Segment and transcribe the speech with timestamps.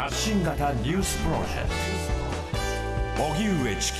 [0.00, 1.68] 発信型ニュースプロジェク
[3.18, 3.22] ト。
[3.22, 3.98] 荻上チキ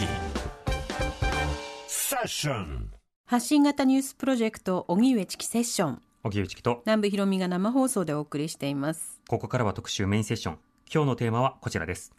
[1.86, 2.90] セッション
[3.26, 6.02] 発信型ニュースプロジェクト荻上チキセッション。
[6.22, 6.80] 荻内樹と。
[6.86, 9.21] 南部ひろみが生放送でお送りしています。
[9.29, 10.58] ここからは特集メインセッション。
[10.90, 12.14] 今日のテーマはこちらです。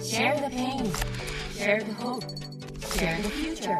[0.00, 0.82] Share the pain,
[1.54, 2.18] share the hope,
[2.80, 3.78] share the future.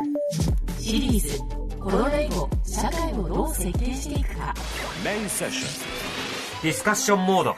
[0.78, 1.40] シリーズ
[1.80, 4.54] コロナ以後社会をどう設計していくか
[5.04, 5.80] メインセッシ
[6.62, 7.56] ディスカッションモード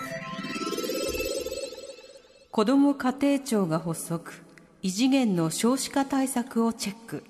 [2.56, 4.32] 子ども家庭庁が発足。
[4.80, 7.22] 異次元の少子化対策をチェック。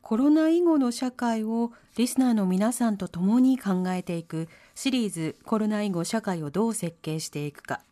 [0.00, 4.48] コロナ以後の社会をリスナーの皆さんと共に考えていく。
[4.74, 7.82] シリーズコロナ以後社会をどう設計していくか。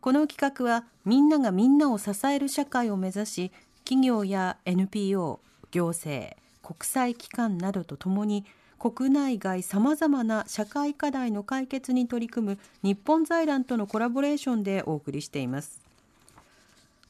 [0.00, 3.52] この企画はみんながみんなを支える社会を目指し
[3.84, 5.40] 企業や NPO
[5.72, 8.46] 行政国際機関などとともに
[8.82, 15.81] 国内外さまざまな社会課題の解決に取り組む日本財団とのコラボレーションでお送りしています。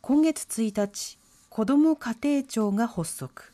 [0.05, 1.17] 今月1日
[1.49, 3.53] 子ども家庭庁が発足。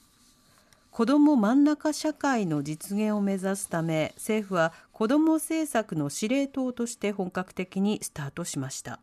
[0.91, 8.99] 子ども真ん中社会の実現を目指すため政府は子ども政策の司令塔として本格的にスタートしました。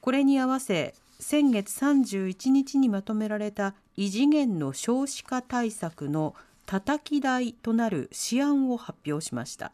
[0.00, 6.34] これに合わせ先月31日にまとめられた異次元の少子化対策の
[6.66, 9.70] たたき台となる試案を発表しました。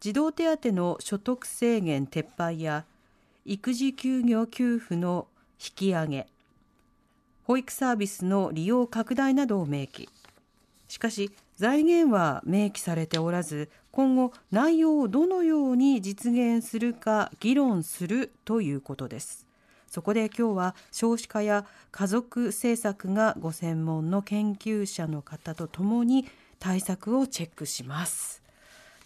[0.00, 2.86] 児童手当の所得制限撤廃や
[3.50, 5.26] 育児休業給付の
[5.58, 6.26] 引き上げ。
[7.44, 10.10] 保育サービスの利用拡大などを明記。
[10.86, 19.46] しかし財源は明記されておらず今後内容をどのように実現するか議論するということです。
[19.86, 28.42] そこで今日は少子化や家族政策がご専門の研究者の方とともに対策をチェックします。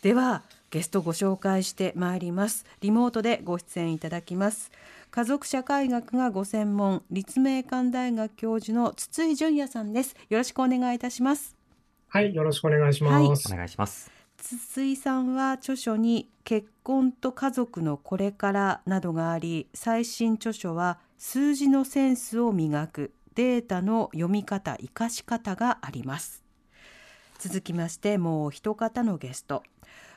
[0.03, 2.65] ではゲストご紹介してまいります。
[2.81, 4.73] リモートでご出演いただきます。
[5.11, 10.17] 家族社会学がご専門立命館大学教授の筒井淳也さんです。
[10.31, 11.55] よろしくお願いいたします。
[12.09, 13.13] はい、よろしくお願いします。
[13.13, 13.25] はい。
[13.55, 14.11] お願いします。
[14.39, 26.43] 筒井さんは著書に結婚と家族のこれからなどがあり最新著書は数字のセンスを磨くデータの読み方生かし方があります。
[27.39, 29.65] 続きましてもう一方のゲスト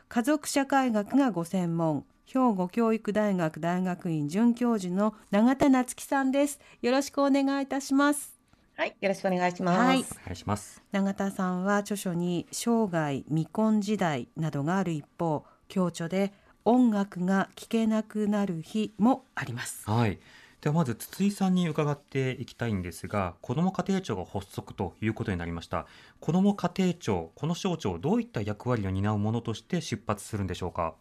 [0.07, 6.59] 家族社会学がご専門兵庫教育大学大学院准教授の永田夏樹さんです。
[6.81, 8.35] よろしくお願いいたします。
[8.77, 9.79] はい、よろしくお願いします。
[9.79, 9.97] はい。
[9.99, 10.83] お願いします。
[10.91, 16.33] 永田さんは著書に生涯未婚時代などがある一方強著で
[16.65, 19.89] 音楽が聴けなくなる日もあります。
[19.89, 20.19] はい
[20.65, 25.85] ではまず筒井さんに伺っていきたいんですが子ども家庭庁が発足ということになりました。
[26.19, 30.95] 子ども家庭庁この省庁どういった役割を担うものとして出発するんでしょうか？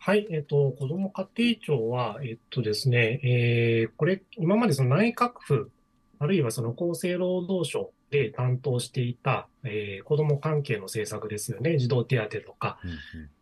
[0.00, 5.70] はい、えっと、子ども家庭庁は、えっとですね、えーこれ、今までその内閣府、
[6.18, 11.78] あるいはその厚生労働省で担当していた、えー子ども関係の政策ですよね。
[11.78, 12.96] 児童手当とか、うんうん。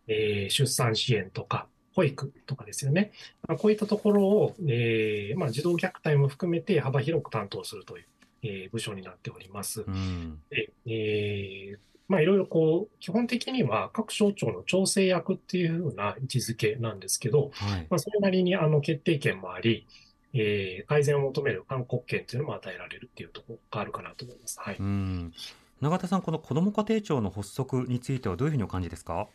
[0.09, 3.13] えー出産支援とか、保育とかですよね。
[3.47, 8.05] まあこういったところを、えーまあ、児童虐待も含めて幅広く担当するという、
[8.43, 9.83] えー部署になっております。
[9.87, 19.87] うんで、えーまあ、いろいろこう、基本的には各省庁の調整役っていうふうな位置づけなんですけど、はいまあ、それなりにあの決定権もあり、
[20.35, 24.59] えー改善を求める勧告権というのも与えられるっていうところがあるかなと思います。
[24.61, 24.77] はい。
[24.79, 25.33] うん
[25.81, 29.29] 永田さんこの子ども家庭庁の発足についてはどういうふうにお感じですか？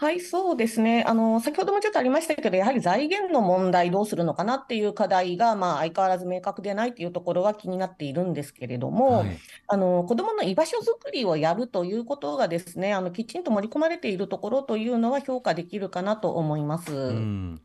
[0.00, 1.02] はい、そうですね。
[1.08, 16.94] あの、先ほどもちょっとありましたけど、やはり財源の問題どうするのかなっていう課題が、まあ、相変わらず明確でないっていうところは気になっているんですけれども、はいあの、子どもの居場所づくりをやるということがですね、あの、きちんと盛り込まれているところというのは評価できるかなと思います。
[16.94, 17.60] うん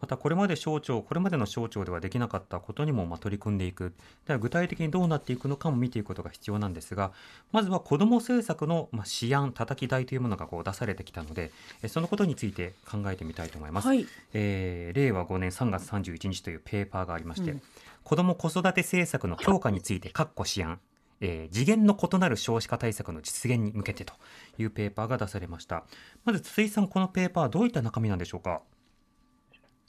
[0.00, 3.94] またこれまで省庁これまでの省庁ではできなかったことにもまあ取り組んでいく。
[4.26, 7.12] では具体的にどうなっていくのかも見ていくことが必要なんですが
[7.52, 11.50] まずは子ども政策のまあ試案たたき台というものがこう出されてきたので
[11.82, 14.06] えそのことについて考えてみたいと思います、はい。
[14.32, 17.62] えー令和5年3月31日というペーパーがありまして、うん。
[18.04, 20.80] 子ども子育て政策の強化について括弧試案。
[21.20, 24.14] えー次元の異なる少子化対策の実現に向けてと
[24.58, 25.84] いうペーパーが出されました。
[26.24, 28.62] まず筒井さんこのペーパーはどういった中身なんでしょうか？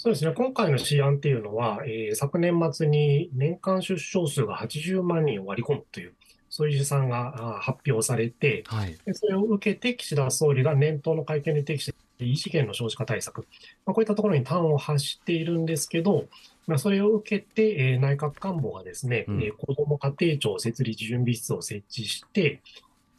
[0.01, 0.31] そうですね。
[0.33, 6.13] 今回の試案っていうのは、えー昨年末に年間出生数が80万人を割り込むという、
[6.49, 8.97] そういう試算があ発表されて、はい。
[9.05, 13.41] でそれを受けて岸田総理が年頭の会見で提起して異次元の少子化対策、
[13.85, 16.27] まあ、こういったところに端を発しているんですけど、
[16.65, 19.43] まあ、それを受けて、えー内閣官房がですね、うん。
[19.43, 22.61] えー子ども家庭庁設立準備室を設置して、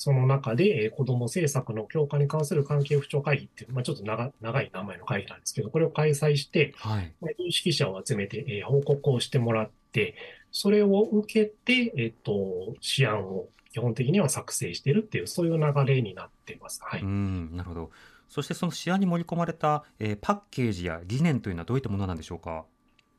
[0.03, 7.13] その中で、えー子ども政策の強化に関する関係府庁会議っていう、まあ、ちょっと長長い名前の会議なんですけど、これを開催して、はい。
[7.21, 10.15] まあ有識者を集めて、えー報告をしてもらって、
[10.51, 16.81] それを受けて、えっ、と、試案を基本的には作成しているっていう、そういう流れになっています。
[16.83, 17.03] はい。
[17.03, 17.91] うん、なるほど。
[18.31, 22.65] そしてその試案に盛り込まれた、えーパッケージや理念というのはどういったものなんでしょうか？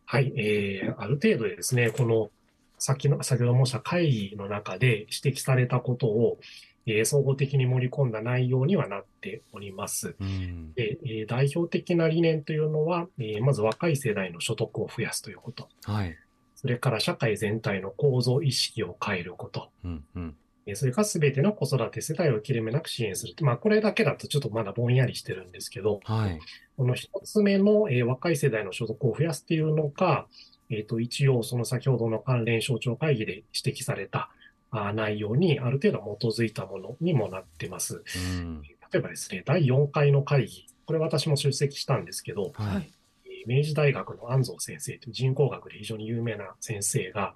[0.06, 2.32] はい、えーある程度ですね、この
[2.78, 6.40] 先の、先ほど申した会議の中で指摘されたことを、
[6.86, 10.16] えー総合的に盛り込んだ内容にはなっております。
[10.20, 10.74] うん。
[10.74, 15.70] で、えー代表的な理念というのは、えーまず若い世代の所得を増やすということ。
[15.84, 16.16] はい。
[16.56, 19.70] それから社会全体の構造意識を変えること。
[19.84, 20.36] うん、うん。
[20.66, 23.34] えーそれから全ての子育て世代を切れ目なく支援する。
[23.42, 26.40] まあ、これだけだとちょっとまだぼんやりしてるんですけど、はい。
[26.78, 30.28] この一つ目の、えー若い世代の所得を増やすっていうのが、
[30.70, 34.30] えっ、と、一応その先ほどの関連省庁会議で指摘された
[34.72, 38.04] 内容にある程度基づいたものにもなってます。
[38.16, 38.62] うん。
[38.62, 42.92] 例えばですね、第4回の会議、これ私も出席したんですけど、はい。
[43.26, 47.34] えー明治大学の安藤先生という人工学で非常に有名な先生が、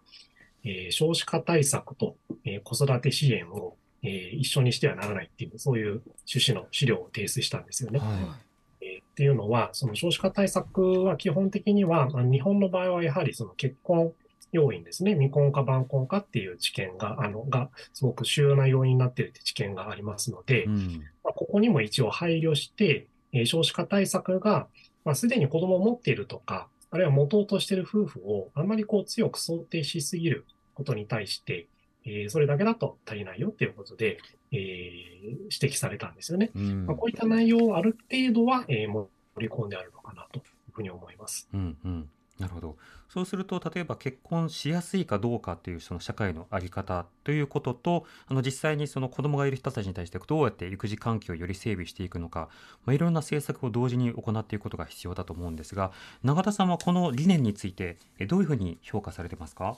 [0.63, 2.15] えー少子化対策と、
[2.45, 7.99] えー子育て支援を、えー一緒にしてはならないっていう、そういう趣旨の資料を提出したんですよね。
[7.99, 8.37] は
[8.81, 14.13] えーっていうのは、その少子化対策は基本的には、あの日本の場合はやはりその結婚
[14.51, 20.65] 要因ですね、未婚か晩婚かっていう知見が、あの、が、すごく主要な要因になっているって知見がありますので、い。
[20.65, 21.03] うん。
[21.23, 24.67] まあ、ここにも一応配慮して、えー少子化対策が、
[25.03, 31.67] まあ、すでに子供を持っているとか、あるいは持とうとしている夫婦をあんまりこう強く想定しすぎることに対して、
[32.05, 34.19] えーそれだけだと足りないよっていうことで、
[34.51, 36.51] えー指摘されたんですよね。
[36.55, 39.09] うんまあ、こういった内容をある程度は、えー盛
[39.39, 41.49] り込んであるのかなというふうに思います。
[41.53, 42.09] うんうん、
[42.39, 42.75] なるほど。
[43.07, 52.49] そうすると例えば結婚しやすいかどうかというその社会の在り方ということとあの実際にその子供がいる人たちに対してどうやって育児環境をより整備していくのか、
[52.83, 55.91] まあ、いろんな政策を同時に行っていくことが必要だと思うんですが
[56.23, 59.77] 永田さんはこの理念についてえどういうふうに評価されてますか？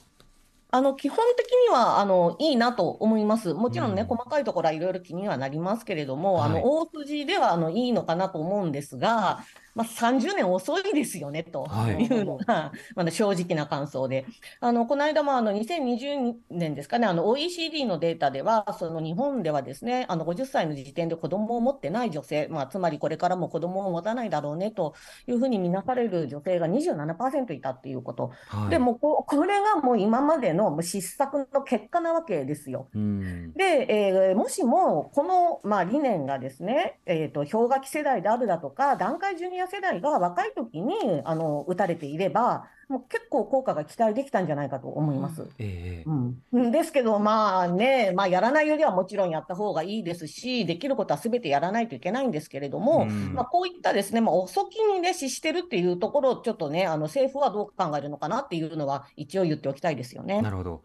[0.70, 3.54] あの基本的にはあのいいなと思います。
[3.54, 4.08] もちろんね、うん。
[4.10, 6.50] 細かいところはいろいろ気にはなりますけれども、はい。
[6.50, 9.46] あの大筋ではあのいいのかなと思うんですが、
[9.78, 14.26] まあ、30年遅いですよねとはいいうのが、まだ正直な感想で、
[14.60, 24.96] あのこの間もあの2020年ですかね、あの OECD のデータでは、その日本ではですね、あの50歳の時点で子供を持ってない女性、まあ、つまりこれからも子供を持たないだろうねと
[25.28, 28.32] いうふうに見なされる女性が27%いたっていうこと。
[28.48, 32.90] はいでもこ、これがもう今までの失策の結果なわけですよ。
[32.94, 45.46] うんで、えーもしもこの、まあ、理念がですね、えーと、氷河期世代であるだとか、団塊ジュニア世代が若い時にあの打たれていれば、もう結構効果が期待できたんじゃないかと思います。
[45.60, 46.10] ええ
[46.52, 53.34] うん、ですけど、まあね、まあ、やらないよりはもちろんやった方がいいですし、できることはすべてやらないといけないんですけれども、うん。
[53.34, 60.42] まあ、こういったですね、まあ、遅きにね、失してるっていうところをちょっとね、あの政府はどう考えるのかなっていうのは、一応言っておきたいですよね。
[60.42, 60.84] なるほど。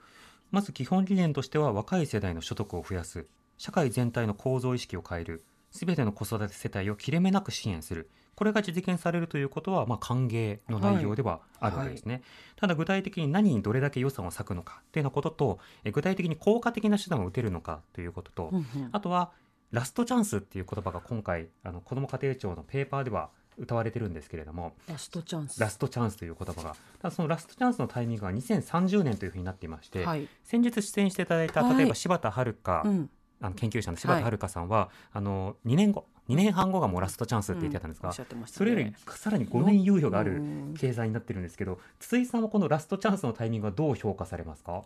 [0.50, 3.26] まず基本理念としては若い世代の所得を増やす。
[3.58, 5.44] 社会全体の構造意識を変える。
[5.70, 12.23] すべての子育て世帯を切れ目なく支援するこれが実現されるということは、まあ、歓迎の内容ではあるわけですね、
[12.56, 19.31] ただ具体的に何にどれだけ予算を割くのかというようなこととえ具体的に効果的な手段を打てるのかということと、うんうんあとは
[19.73, 25.60] ラストチャンスっていう言葉が今回あの子ども家庭庁のペーパーでは歌われてるんですけれどもラストチャンス。
[25.60, 30.29] ラストチャンスという言葉がただそのラストチャンスのタイミングが2030年というふうになっていまして、はい。
[30.44, 33.10] 先日出演していただいたはい例えば柴田遥香、うん。
[33.41, 40.38] あの研究者の柴田遥香さんは、あの2年後2年半後がもうラストチャンスって言ってたんですが、おっしゃってましたそれよりねさらに5年猶予があるう
[40.70, 44.84] ん経済になってるんですけど筒井さんはこのラストチャンスのタイミングはどう評価されますか？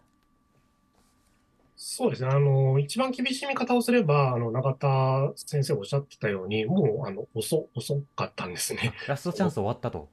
[1.78, 2.28] そうですね。
[2.30, 8.94] あの、一番厳しい見方をすれば、あの、永田先生おっしゃってたように、もう、あの、遅、遅かったんですね。
[9.06, 10.08] ラストチャンス終わったと。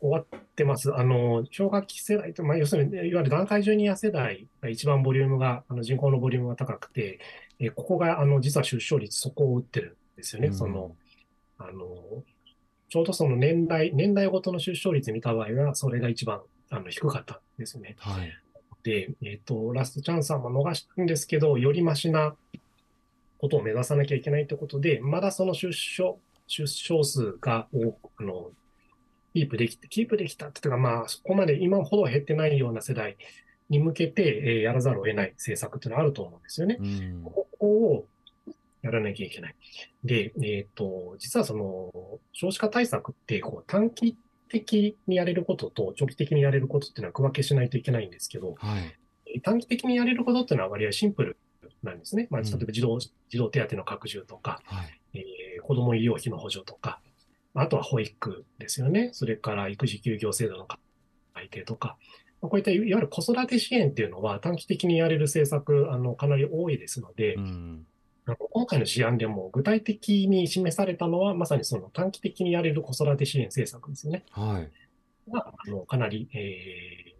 [0.00, 0.92] 終わってます。
[0.94, 7.20] あの、氷河期世代と、まあ、要するに、いわゆる団塊ジュニア世代が一番ボリュームが、あの人口のボリュームが高くて、
[7.60, 10.48] えーここが、あの、実は出生率、そこを打ってるんですよね。
[10.48, 10.96] うんその、
[11.58, 12.24] あの、
[12.88, 17.96] ちょうどその年代、年代ごとの出生率見た場合は、それが一番、あの、低かったんですよね。
[17.98, 18.32] はい。
[18.82, 22.34] で、えっと、ラストチャンスはまあ逃したんですけど、よりマシな
[23.38, 28.50] ことを目指さなきゃいけないということで、まだその出生、出生数が多く、あの、
[29.34, 33.16] キープできて、キープできたっていうか、まあ、そこまで今ほど減ってないような世代
[33.70, 36.76] に向けて、えーやらざるを得ない政策っていうのはあると思うんですよね。
[36.78, 38.06] うんここを
[38.82, 39.54] やらなきゃいけない。
[40.04, 44.16] で、えっと、実はその、少子化対策って、こう、短期
[44.48, 49.40] 的にやれることと長期的にやれることっていうのは区分けしないといけないんですけど、はい。
[49.40, 51.36] 短期的にやれることっていうのは割合シンプル
[51.82, 52.26] なんですね。
[52.30, 55.00] まあ、うん例えば児童、児童手当の拡充とか、はい。
[55.14, 57.00] えー子ども医療費の補助とか、
[57.54, 59.10] あとは保育ですよね。
[59.12, 60.66] それから育児休業制度の
[61.34, 61.96] 改定とか、
[62.40, 67.86] まあこういったいわゆる子育て支援っていうのは短期的にやれる政策、あの、かなり多いですので、うん。
[68.26, 74.24] 今回の試案でも具体的に示されたのは、まさにその短期的にやれる子育て支援政策ですよね。
[74.30, 74.70] はい。
[75.30, 77.12] が、あの、かなり、えー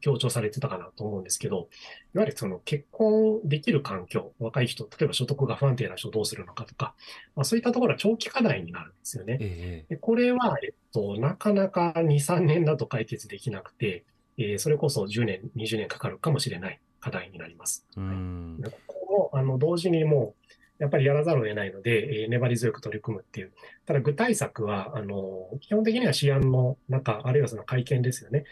[0.00, 1.68] 強調されてたかなと思うんですけど、
[2.14, 6.94] いわゆるその結婚できる環境、若い人、例えば所得が不安定な人どうするのかとか、
[7.36, 9.38] まあ、そういったところは長期課題になるんですよね。
[9.40, 14.04] ええでこれは、えっと、なかなか2、3年だと解決できなくて、
[14.38, 17.86] えーそれこそ10年、20年かかるかもしれない課題になります。
[17.96, 18.60] うん。
[18.60, 20.41] でここも、あの、同時にもう、
[20.82, 23.52] やっぱりやらざるを得ないので、えー粘り強く取り組むっていう。
[23.86, 28.44] ただ、具体策は、あの、基本的には試案の中、あるいはその会見ですよね。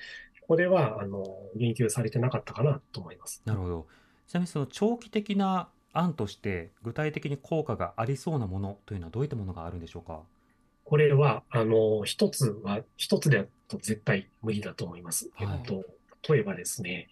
[0.43, 1.25] ここでは、あの、
[1.57, 3.43] 言及されてなかったかなと思います。
[3.45, 3.87] なるほど。
[4.29, 10.21] ちなみにその長期的な案として具体的に効果がありそうなものというのはどういったものがあるんでしょうか？
[10.85, 13.45] これは、あの、一つは、一つでは
[13.81, 15.31] 絶対無理だと思います。
[15.35, 15.85] はいえっと、
[16.33, 17.09] 例えばですね、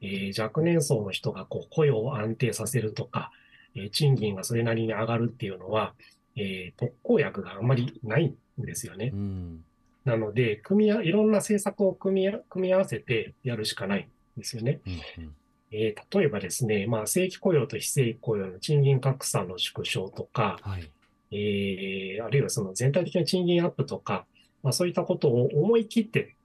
[0.00, 3.32] えー若年層の人がこう雇用を安定させるとか、
[3.74, 5.94] えー賃金がそれなりに上がるっていうのは、
[6.36, 9.16] えー特効薬があまりないんですよねう。
[9.16, 9.64] ん。
[10.04, 14.80] なので、組み合、いろんな政策を組み合組み合わせてやるしかないんですよね。
[14.86, 14.92] うん。
[15.24, 15.34] うん。
[15.72, 20.90] えー例えばですね、まあ、正規雇用と非正規雇用の賃金格差の縮小とか、はい。
[21.32, 24.26] えーあるいはその全体的な賃金アップとか、
[24.62, 26.36] まあ、そういったことを思い切って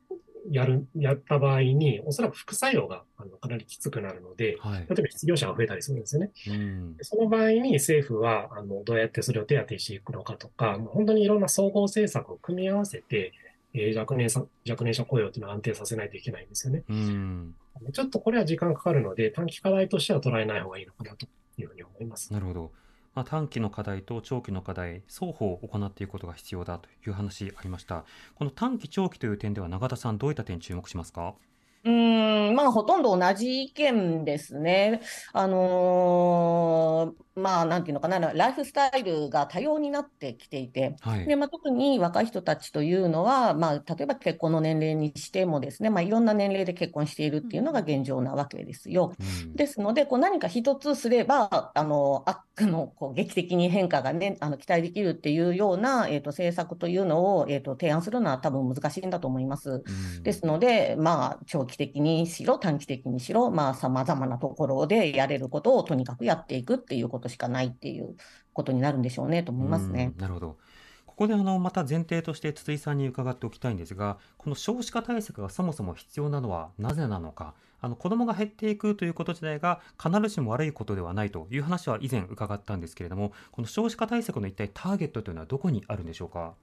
[0.50, 4.80] やる、やった場合に、おそらく副作用があのかなりきつくなるので、はい。
[4.80, 6.32] 例えば失業者が増えたりするんですよね。
[6.48, 7.04] うんで。
[7.04, 13.34] その場合に政府は、あの、どうやってそれを手当てしていくのかとか、もう本当にいろんな総合政策を組み合わせて、
[13.74, 16.84] えー若年さ若年者雇用っていうのを安定させないといけないんですよね。
[16.88, 17.56] うん。
[17.92, 22.32] ちょっとこれは時間かかるので、短期課題としては捉えない方がいいのかなというふうに思います。
[22.32, 22.72] なるほど。
[23.16, 28.04] まあ、短期の課題と長期の課題、双方行っていくことが必要だという話ありました。
[28.36, 31.34] この短期、長期という点では永田さん、どういった点に注目しますか？
[31.86, 35.02] うーん、まあ、ほとんど同じ意見ですね。
[35.34, 41.26] あのーまあ、なんていうのかな、ライフスタイルが多様になってきていて、はい。
[41.26, 49.14] で、まあ、特に若い人たちというのは、まあ、例えば結婚の年齢にしてもですね、まあ、いろんな年齢で結婚しているっていうのが現状なわけですよ。
[49.20, 59.84] うんですので、こう何か一つすれば、あの、ああのこう劇的に変化がね、あの期待できるっていうような、えーと、政策というのを、えーと、提案するのは多分難しいんだと思います。
[59.86, 68.16] うんですので、まあ、長期的にしろ、短期的にしろ、まあ、様々なところでやれることをとにかくやっていくっていうことしかないっていう
[68.54, 70.14] ことになるんでしょうねと思いますね。
[70.18, 70.58] なるほど。
[71.06, 86.56] ここであのまた前提として筒井さんに伺っておきたいんですが、この少子化対策がそもそも必要なのはなぜなのか、あの子供が減っていくということ自体が必ずしも悪いことではないという話は以前伺ったんですけれども、この少子化対策の一体ターゲットというのはどこにあるんでしょうか？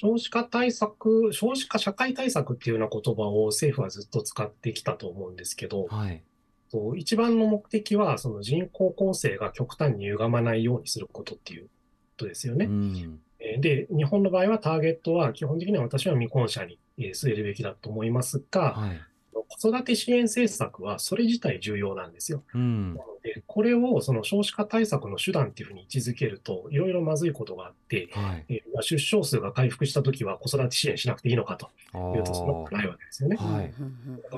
[0.00, 6.22] 少子化対策、少子化社会対策っていうような言葉を政府はずっと使ってきたと思うんですけど、はい。
[6.70, 11.70] と一番の目的は、その人口構成が極端に歪まないようにすることっていうこ
[12.18, 12.66] とですよね。
[12.66, 13.20] うん。
[13.40, 19.00] えーで、日本の場合はターゲットは基本的には私は未婚者にえー据えるべきだと思いますが、はい。
[19.48, 22.42] 子育て支援政策はそれ自体重要なんですよ。
[22.54, 23.00] うんな。
[23.00, 28.44] ので、これをその少子化対策の手段っていうふうに位置づけると、いろいろまずいことがあって、はい。
[28.48, 33.36] えーまあ出生数が回復したときは子育て支援しなくていいのかとあいうと、そんなことーないわけですよね。
[33.36, 33.72] はい。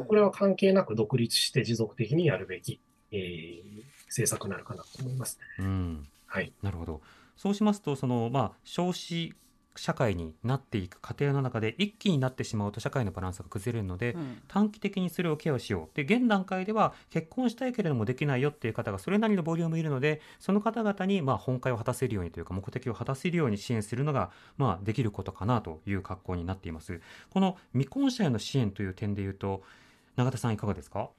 [0.07, 2.81] これは関係なく独立して持続的にやるべき、
[3.13, 3.61] えー
[4.07, 5.39] 政策になるかなと思います。
[5.61, 6.09] うん。
[6.27, 6.53] はい。
[6.63, 7.01] なるほど。
[7.37, 9.33] そうしますと、その、まあ、少子
[9.81, 15.97] 社会になっていく過程の中で、一気になってしまうと社会のバランスが崩れるので、うん短期的にそれをケアしよう。
[15.97, 27.01] で、現段階では結婚したいけれどもできないよっていう方がそれなりのボリュームいるので、その方々に、まあ、本会を果たせるようにというか、目的を果たせるように支援するのが、まあ、できることかなという格好になっています。
[27.31, 29.63] この未婚者への支援という点で言うと、
[30.17, 31.11] 永田さんいかがですか？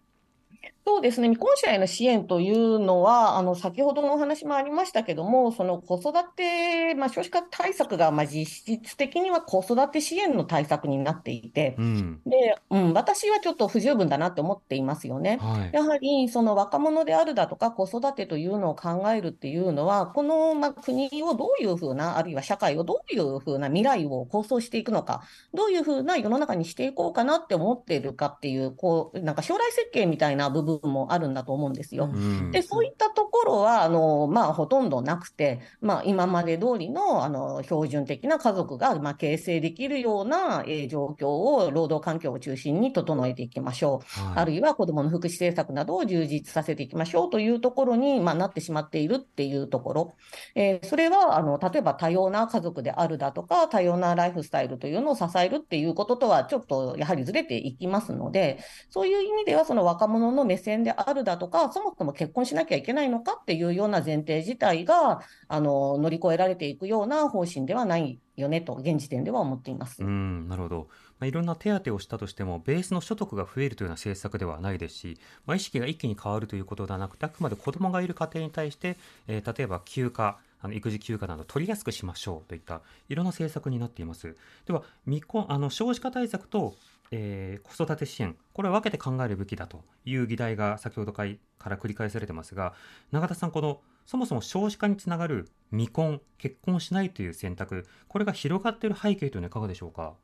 [0.83, 8.45] そうですね、未婚者への支援というのは、あの先ほどのお話もありましたけども、その子育て、まあ、少子化対策がまあ実
[8.81, 12.21] 質的には子育て支援の対策になっていて、うん。
[12.25, 15.37] で、うん、私はちょっと不十分だなって思っていますよね。
[15.39, 15.69] はい。
[15.71, 25.21] やはりその若者であるだとか子育てというのを考えるっていうのは、このまあ国をどういうふうな、あるいは社会をどういうふうな未来を構想していくのか、
[25.53, 32.09] どういうふうな世の中にしていこうかなって思っているかっていう、こう、なんか将来設計みたいなな部分もあるんだと思うんですよ。
[32.11, 44.19] うんで、そういったところは、あの、まあ、ほとんどなくて、まあ、今まで通りの、あの、標準的な家族が、まあ、形成できるような、えー状況を、労働環境を中心に整えていきましょう。
[44.19, 50.13] はいあるいは子どもの福祉政策などを充実させていきましょうというところに、まあ、なってしまっているっていうところ。
[50.55, 70.03] えーそれは、あの、例えば多様な家族であるだとか、多様なライフスタイルというのを支えるっていうこととは、ちょっとやはりずれていきますので、そういう意味では、その若者の目線であるだとか、そもそも結婚しなきゃいけないのかっていうような前提自体が、あの、乗り越えられていくような方針ではないよねと、現時点では思っています。
[70.03, 70.87] うん、なるほど、
[71.19, 78.97] まあ、いろんな手当をしたとしてもベースの所得が増えるというような政策ではないですし、まあ、意識が一気に変わるということではなくてあくまで子どもがいる家庭に対して、
[79.27, 84.35] えー例えば休暇あの育児休暇など取りやすくしましょうといったいろんな政策になっています
[84.65, 86.75] では未婚あの少子化対策と、
[87.11, 92.73] えー子育て支援これは分けて考えるべきだという議題が先ほどから繰り返されてますが
[93.11, 100.15] 永田さんこのそもそも少子化につながる未婚結婚しないという選択これが広がっている背景というのはいかがでしょうか？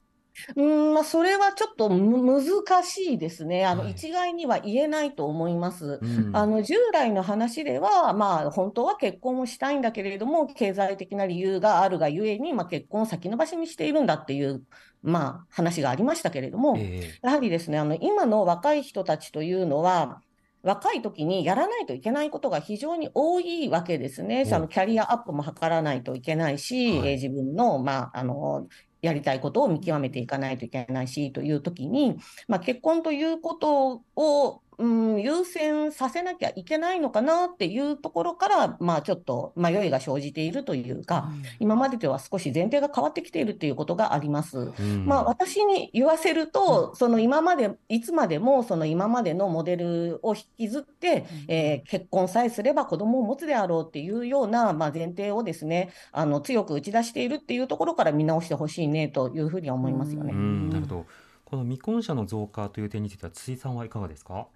[0.56, 3.66] うーん、まあ、それはちょっとむ難しいですね。
[3.66, 5.98] あの、はい一概には言えないと思います。
[6.00, 14.64] うんあの、従来の話では、まあ、本当は結婚をしたいんだけれども、経済的な理由があるがゆえに、まあ、結婚を先延ばしにしているんだっていう、
[15.08, 20.22] まあ、話がありましたけれども、えやはりですね、あの、今の若い人たちというのは、
[20.64, 24.44] 若い時にやらないといけないことが非常に多いわけですね。
[24.46, 27.10] おそのキャリアアップも図らないといけないし、はい。
[27.10, 28.68] えー自分の、まあ、あの、
[29.02, 41.30] やりたいことを見極めていかないといけないし、という時に、まあ、結婚ということを、うん、優先させなきゃいけないのかなっていうところから、まあ、ちょっと迷いが生じているというか、
[41.60, 44.72] 今までとは少し前提が変わってきているということがあります。
[44.80, 60.34] うんまあ、私に言わせると、その今まで、いつまでもその今までのモデルを引きずって、えー結婚さえすれば子供を持つであろうっていうような、まあ、前提をですね、あの強く打ち出しているっていうところから見直してほしいねというふうには思いますよね。
[60.34, 61.06] うん、なるほど。
[61.46, 64.48] この未婚者の増加という点については、辻井さんはいかがですか？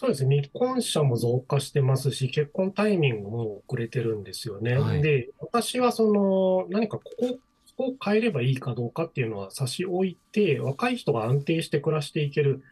[0.00, 0.36] そうですね。
[0.36, 4.78] 未婚者も増加してますし、結婚タイミングも遅れてるんですよね。
[4.78, 7.40] はいで、私はその、何かここ、
[7.84, 12.62] を変えればいいかどうかっていうのは差し置いて、若い人が安定して暮らしていける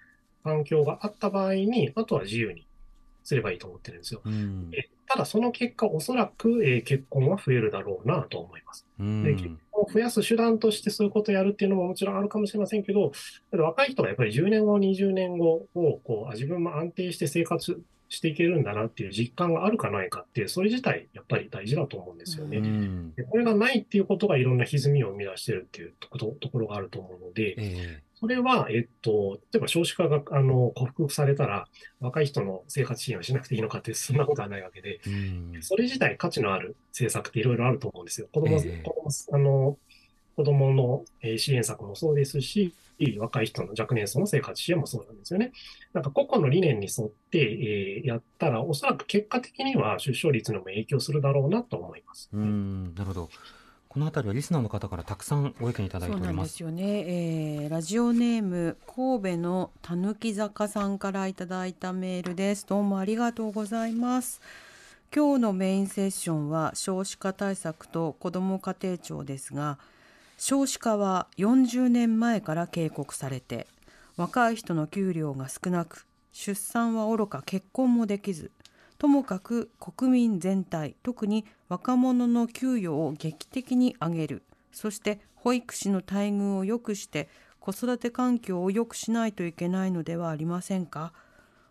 [0.45, 2.65] 環境があった場合に、あとは自由に
[3.25, 4.21] すればいいと思ってるんですよ。
[4.25, 4.71] うん。
[4.73, 8.87] えただその結果、おそらく、えー結婚は増えるだろうなと思います。
[9.01, 9.59] うで、結ん。
[9.59, 13.13] 婚を増やす手段としてそういうことをやるっていうのももちろんあるかもしれませんけど、
[13.53, 22.59] 若い人がやっぱり10年後、20年後をこうあ自分も安定して生活していけるんだなっていう実感があるかないかっていう、それ自体やっぱり大事だと思うんですよね。
[22.59, 23.15] うん。
[23.15, 31.69] でこれがないっていうことがいろんな歪みを生み出してるっていうとことところがあると思うので、えそれは、えっと、例えば少子化があの克服されたら、
[32.01, 35.63] 若い人の生活支援をしなくていいのかって、そんなことはないわけで、えうん。
[35.63, 38.29] それ自体価値のある政策っていろいろあると思うんですよ。
[38.33, 39.79] 子供、ええ子供あの
[40.35, 42.73] 子供のえー支援策もそうですし、
[43.19, 45.53] 若い人の若年層の生活支援もそうなんですよね。
[45.93, 52.31] なんか個々の理念に沿って、えーやったら、おそらく結果的には出生率にも影響するだろうなと思います。
[52.33, 52.95] うん。
[52.95, 53.31] なるほど。
[53.97, 56.43] このあたりはリスナーの方からたくさんご意見いただいてそうなんおりま。
[56.43, 62.67] ですすよね、えーラジオネーム神戸のたぬき坂さんからいただいたメールです。
[62.67, 64.43] どうもありがとうございます。
[65.15, 69.79] 今日のメインセッションは少子化対策と子ども家庭庁ですが
[70.37, 73.67] 少子化は40年前から警告されて
[74.19, 78.51] 若い人の給料が少なく出産はおろか結婚もできず
[78.99, 87.29] ともかく国民全体特に若者の給与を劇的に上げるそして保育士の待遇を良くして
[87.61, 91.13] 子育て環境を良くしないといけないのではありませんか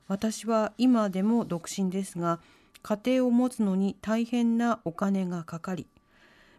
[0.08, 2.40] 私は今でも独身ですが
[2.84, 5.88] 家庭を持つのに大変なお金がかかり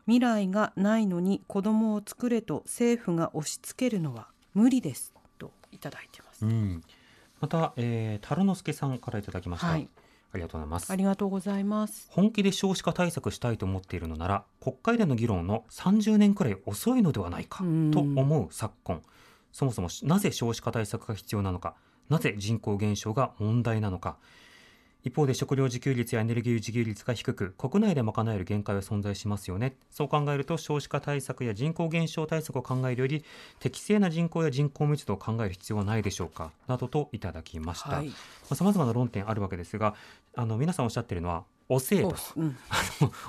[0.07, 6.48] 未来がないのに子供を作れと政府が押し付けるのは無理ですといただいてますう。
[6.48, 6.83] ん。
[7.40, 9.66] また、えー、太郎之助さんからいただきました。
[9.66, 9.88] はい
[10.37, 10.96] ありがとうございますあ。
[10.96, 12.09] りがとうございます。
[12.11, 19.03] 本気で少子化対策したいと思っているのなら国会での議論の30年くらい遅いのではないかうんと思う昨今
[19.53, 21.75] そもそもなぜ少子化対策が必要なのか
[22.09, 24.16] なぜ人口減少が問題なのか
[25.07, 33.25] 一方で食料自給率やエネルギー自給率が低く国内で賄える限界は存在しますよねそう考えると少子化対策や人口減少対策を考えるより
[33.61, 38.11] 適正な人口や人口密度を考える必要はないでしょうかなどといただきました、はい。
[38.53, 39.94] さまざ、まな論点あるわけですが
[40.37, 42.57] あの皆さんおっしゃっているのは遅えとうん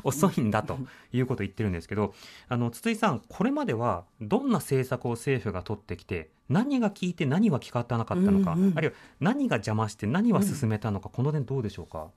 [0.04, 0.78] 遅いんだと
[1.12, 2.14] いうことを言ってるんですけど
[2.48, 12.08] あの筒井さんこれまではどんな政策を政府が取ってきて何が効いて何は効かなかったのか、うんうんあるいは何が邪魔して何は進めたのか、この点どうでしょうか？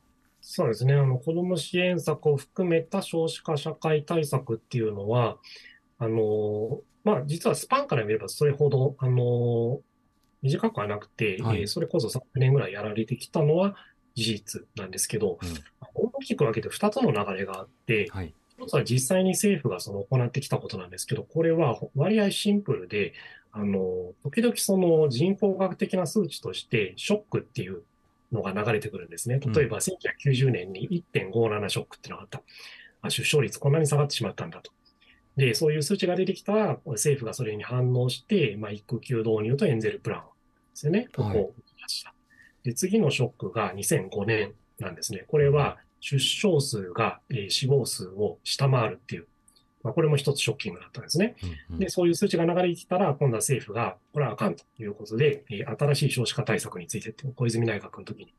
[0.41, 0.95] そうですね。
[0.95, 5.37] あの、子ども支援策を含めた少子化社会対策っていうのは、
[5.99, 9.81] あの、まあ、実はスパンから見ればそれほど、あの、
[10.43, 13.75] 短くはなくて、はいえーそれこそ3年ぐらいやられてきたのは
[14.21, 15.39] 事実なんですけど、
[15.95, 23.15] 大きく分けて2つの流れがあって、はい、一つは実際に政府がその行ってきたことなんですけど、これは割合シンプルで、
[23.53, 27.83] あの、時々その人口学的な数値として、ショックっていう
[28.31, 29.41] のが流れてくるんですね。
[29.41, 32.43] 例えば、1990年に1.57ショックっていうのがあった。
[33.03, 34.71] あ出生率こんなに下がってしまったんだと。
[35.37, 40.27] で、そういう数値が出てきたら、政府がそれに反応して、まあ、育休導入とエンゼルプランで
[40.75, 41.09] すよね。
[41.15, 42.15] ここを打ちました。
[42.63, 45.25] で、次のショックが2005年なんですね。
[45.29, 49.27] これは、出生数が、えー死亡数を下回るっていう、
[49.83, 51.37] まあ、これも一つショッキングだったんですね。
[51.43, 58.35] うんうんで、そういう数値が流れてきたら、今度は政府が、これはあかんということで、えー新しい少子化対策についてって、小泉内閣の時に、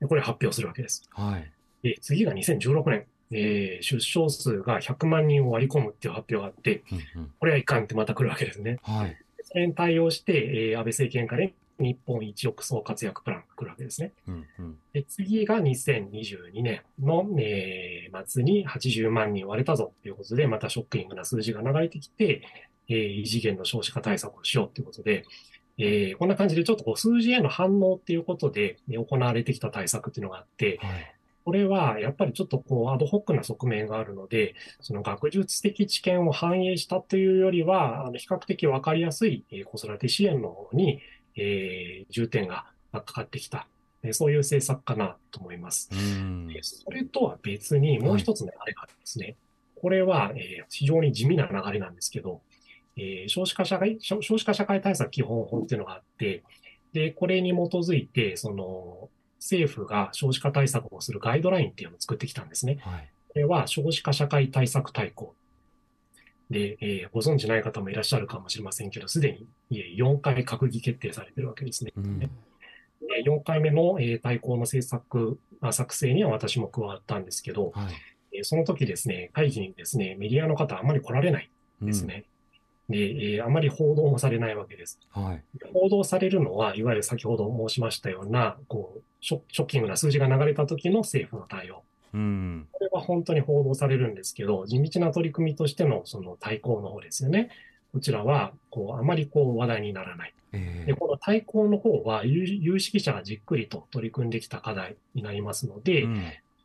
[0.00, 1.02] でこれを発表するわけです。
[1.10, 1.50] はい
[1.82, 8.78] で、次が2016年、えー出生数が100万人を割り込むっていう発表があって、うんうんこれはいかんってまた来るわけですね。
[8.82, 14.12] はいそれに対応して、えー安倍政権下で日本一億総活躍プランが来るわけですね。
[14.28, 22.42] うんうんで、次が2022年の、えー末に80万人割れたぞということで、またショッキングな数字が流れてきて、
[22.88, 25.24] えー異次元の少子化対策をしようということで、
[25.78, 31.12] えーこんな感じでちょっとこう数字への反応っていうことで、ね行われてきた対策っていうのがあって、はい
[31.44, 41.00] これはやっぱりちょっとこうアドホックな側面があるので、その学術的知見を反映したというよりは、あの比較的わかりやすいえー子育て支援の方に、
[41.36, 43.66] えー重点がかかってきた、
[44.02, 45.88] えーそういう政策かなと思います。
[45.92, 49.36] うんでそれとは別にもう一つの流れがあるんですね。
[49.74, 52.40] これは、えー非常に地味な流れなんですけど、
[52.96, 56.42] えー少子化社会、少少子化社会対策基本法っていうのがあって、
[56.92, 62.78] で、これに基づいて、その、政府が少子化対策をするガイドラインっていうのを作ってきたんですね。
[62.80, 65.28] はいこれは少子化社会対策大綱。
[66.50, 71.92] で、えーご存知ない方もいらっしゃるかもしれませんけど、すでにえー4回閣議決定されてるわけですね。
[71.96, 72.28] うんで
[73.24, 77.94] 4回目の、えー大綱の政策、あ作成には私も加わったんですけど、はい
[78.32, 81.50] えーその時ですね、会議にですね、メディアの方あんまり来られない
[81.82, 82.24] んですね。
[82.88, 84.98] で、えーあまり報道もされないわけです。
[85.10, 91.82] はい報道されるのは、いわゆる先ほど申しましたような、こう、ショショッキングな数字が流れた時の政府の対応。
[92.16, 97.50] うんこれは本当に報道されるんですけど、地道な取り組みとしてのその対抗の方ですよね。
[97.92, 100.34] こちらは、こう、あまりこう話題にならない。
[100.52, 106.22] で、えーこの対抗の方は有、有識者がじっくりと取り組んできた課題になりますので、うん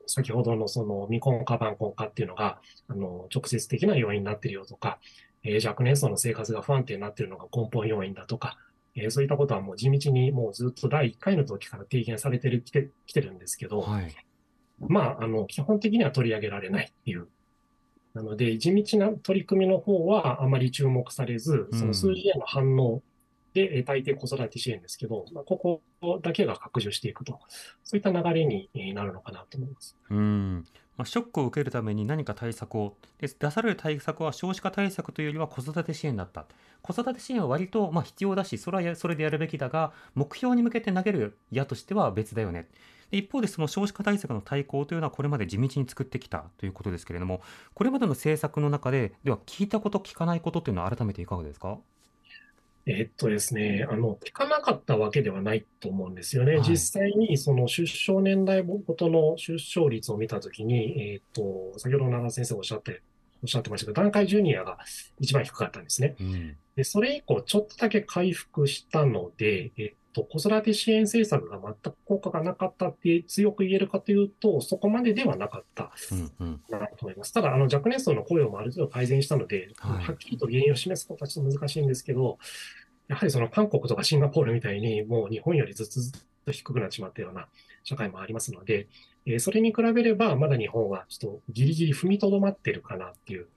[0.08, 2.60] 先ほどのその未婚化、晩婚化っていうのが、
[2.90, 5.00] あの、直接的な要因になっているよとか、
[5.44, 8.58] えー若年層の生活が不安定になっているのが根本要因だとか、
[8.96, 14.14] えーそういったことはもう地道にもうずっと第1回の時から提言されてる、きて、きてるんですけど、はい
[14.88, 17.28] まあ、あの、基本的には取り上げられないっていう。
[18.14, 23.02] なので、地道な取り組みの方はあまり注目されず、その数字への反応
[23.54, 27.40] で、えー大抵子育て支援ですけど、まあ、ここだけが拡充していくと、
[27.84, 29.96] そういった流れにえーなるのかなと思います。
[30.10, 30.66] うん。
[30.98, 32.98] まあ、ショックを受けるために何か対策を。
[33.20, 36.46] で出される対策は少子化対策というよりは子育て支援だった。
[36.82, 42.68] 子育て支援は割とまあ必要だしそれはやそれでやるべきだが目標に向けて投げる矢としては別だよね。
[43.01, 47.42] で一方でその少子化対策の対抗というのはこれまで地道に作ってきたということですけれども
[47.74, 51.78] これまでの政策の中ででは聞いたこと聞かないことというのは改めていかがですか？
[52.88, 56.56] えっとですね、あの、聞かなかったわけではないと思うんですよね。
[56.56, 63.04] はい実際に、その出生年代ごとの出生率を見たときに、えっと、先ほど長田先生おっしゃって、
[63.44, 64.80] おっしゃってましたけど、段階ジュニアが
[65.20, 66.16] 一番低かったんですね。
[66.20, 76.62] うんで、それ以降、ちょっとだけ回復したので、えっと、子育て支援政策が全く効果がなかったって強く言えるかというと、そこまでではなかったうんうん。
[76.70, 77.34] なと思います。
[77.34, 82.38] ただ、あの、若年層の雇用もある程度改善したので、はいはっきりと原因を示すことはちょっと難しいんですけど、
[83.08, 87.48] やはりその韓国とかシンガポールみたいに、もう日本よりずっとずっと低くなってしまったような
[87.84, 88.88] 社会もありますので、
[89.26, 93.48] えーそれに比べれば、まだ日本はちょっとギリギリ踏みとどまってるかなっていう、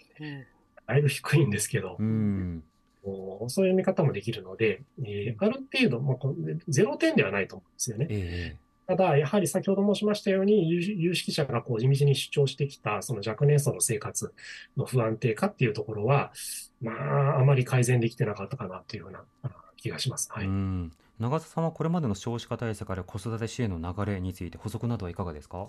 [0.87, 2.63] だいぶ低いんですけど、うん
[3.49, 8.07] そういう見方もできるので、えーある程度、まあ、こうゼロ点ではないと思うんですよね。
[8.11, 14.35] えただ、やはり先ほど申しましたように、有有識者がこう地道に主張してきた、その若年層の生活
[14.77, 16.33] の不安定化っていうところは、
[16.83, 20.31] まあ、あまり改善できてなかったかなというようなあ気がします。
[20.31, 20.47] はい。
[20.47, 25.69] うん長田さんはこれまでの少子化対策あるいは子育て支援の流れについて補足などはいかがですか？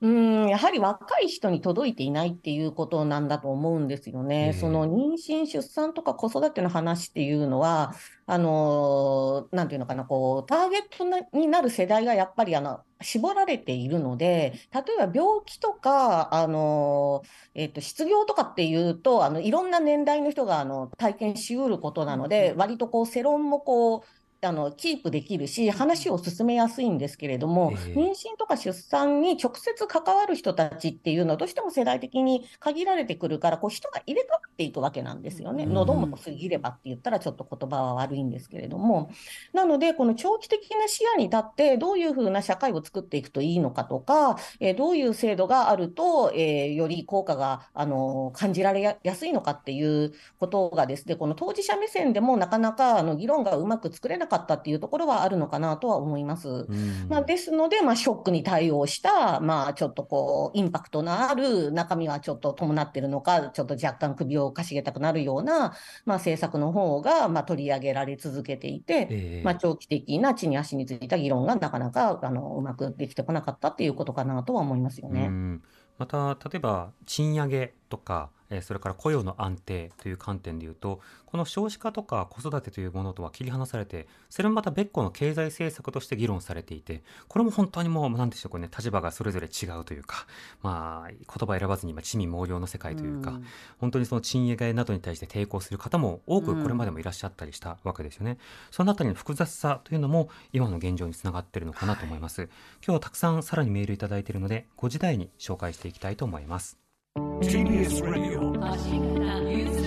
[0.00, 4.48] うん、やはり若い人に届いていないっていうことなんだと思うんですよえね。
[4.48, 7.94] えその妊娠、出産とか子育ての話っていうのは、
[8.26, 17.22] あのなんていうのかな、こう、ターゲットなになる世代がやっぱりあの絞られているので、例えば病気とか、あの
[17.54, 24.02] えっと、失業とかっていうと、あのいろんな年代の人があの体験しうることなので、割とこう世論もこう、
[24.44, 27.94] あのキープできるし、話を進めやすいんですけれども、ええ。
[27.94, 35.64] 妊娠とか出産に直接関わる人たちっていうのは、どうしても世代的に限られてくるから、こう人が入れ替わっていくわけなんですよね。
[35.64, 35.74] うん。
[35.74, 39.10] 喉も過ぎればって言ったら、ちょっと言葉は悪いんですけれども、
[39.52, 56.48] なので、この長期的な視野に立って、どういうふうな社会を作っていくといいのかとか、えーどういう制度があると、えーより効果が、あの感じられややすいのかっていうことがですね、この当事者目線でもなかなかあの議論がうまく作れなかったっていうところはあるのかなとは思います。
[56.48, 75.26] うんまあ、ですので、まあ、ショックに対応した、まあ、ちょっとこう、インパクトのある中身はちょっと伴ってるのか、ちょっと若干首をかしげたくなるような、まあ、政策の方が、まあ、取り上げられ続けていて、ええまあ、長期的な地に足についた議論がなかなか、あの、うまくできてこなかったっていうことかなとは思いますよね。
[75.26, 75.62] うん
[75.98, 90.26] また例えば賃上げとか、えーそれから雇用の安定という観点でいうとこの少子化とか子育てというものとは切り離されてそれもまた別個の経済政策として議論されていてこれも本当にもう何でしょうかね立場がそれぞれ違うというか
[90.62, 93.44] まあ言葉選ばずに今地味猛量の世界というか、ん
[93.80, 98.38] 本当にその賃上げなどに対して抵抗する方も多くこれまでもいらっしゃったりしたわけですよね。
[98.70, 102.42] そのあたりの複雑さというのも今の現状につながっているのかなと思います。
[102.42, 102.50] 今
[102.86, 106.83] 日はたくさんさらにメールいただいているので5時台に紹介していきたいと思います。
[107.16, 109.82] TBS Radio 発信型ニュース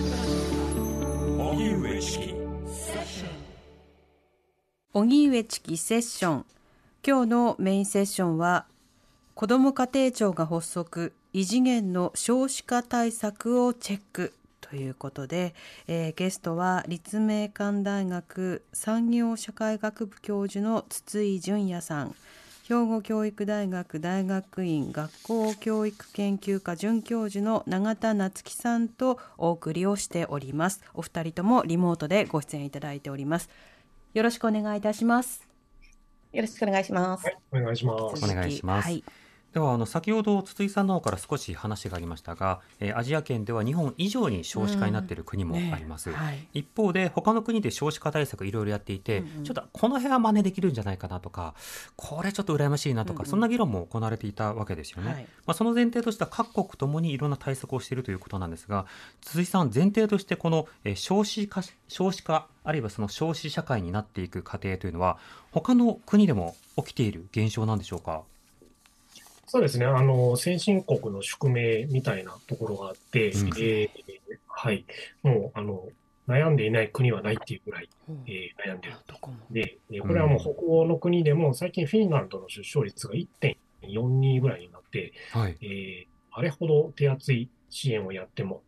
[0.50, 2.34] プロジェクト荻上チキ
[4.94, 6.46] 荻上チキセッション。
[7.06, 8.64] 今日のメインセッションは
[9.34, 15.54] 子ども家庭庁が発足異次元の少子化対策をチェックということで、
[15.86, 22.14] えーゲストは立命館大学産業社会学部教授の筒井淳也さん。
[22.68, 30.82] 兵庫教育大学大学院学校教育研究科准教授の永田夏樹さんとお送りをしております。
[30.92, 33.48] お二人ともリモートでご出演いただいております。
[34.12, 35.48] よろしくお願いいたします。
[36.30, 37.24] よろしくお願いします。
[37.24, 38.22] はい、お願いします。
[38.22, 38.84] お願いします。
[38.84, 39.02] はい、
[39.54, 46.10] ではあの先ほど筒井さんの方から少し話がありましたが、えーアジア圏では日本以上に少子化になっている国もあります。
[46.10, 51.54] ねはい一方で他の国で少子化対策いろいろやっていて、ちょっとこの辺は真似できるんじゃないかなとか
[51.96, 55.12] これちょっと羨ましいなとか、うんうんそんな議論も行われていたわけですよね。
[55.12, 58.86] はいまあ、その前提としては各国ともにいろんな対策をしているということなんですが
[59.22, 65.16] 鈴井さん前提としてこの、えー少子化少子化あるいはその少子社会になっていく過程というのは
[65.52, 68.22] 他の国でも起きている現象なんでしょうか？
[69.48, 73.48] そうですね、あの、先進国の宿命みたいなところがあって、うん。
[73.48, 73.90] えー
[74.46, 74.84] はい、
[75.22, 75.88] もう、あの、
[76.26, 78.22] 悩んでいない国はないっていうぐらい、うん。
[78.26, 78.94] えー悩んでる。
[79.06, 79.36] どこも。
[79.50, 85.56] で、えーこれはもう北欧の国でも、最近フィンランドの出生率が1.42ぐらいになって、はい。
[85.62, 88.62] えーあれほど手厚い支援をやっても、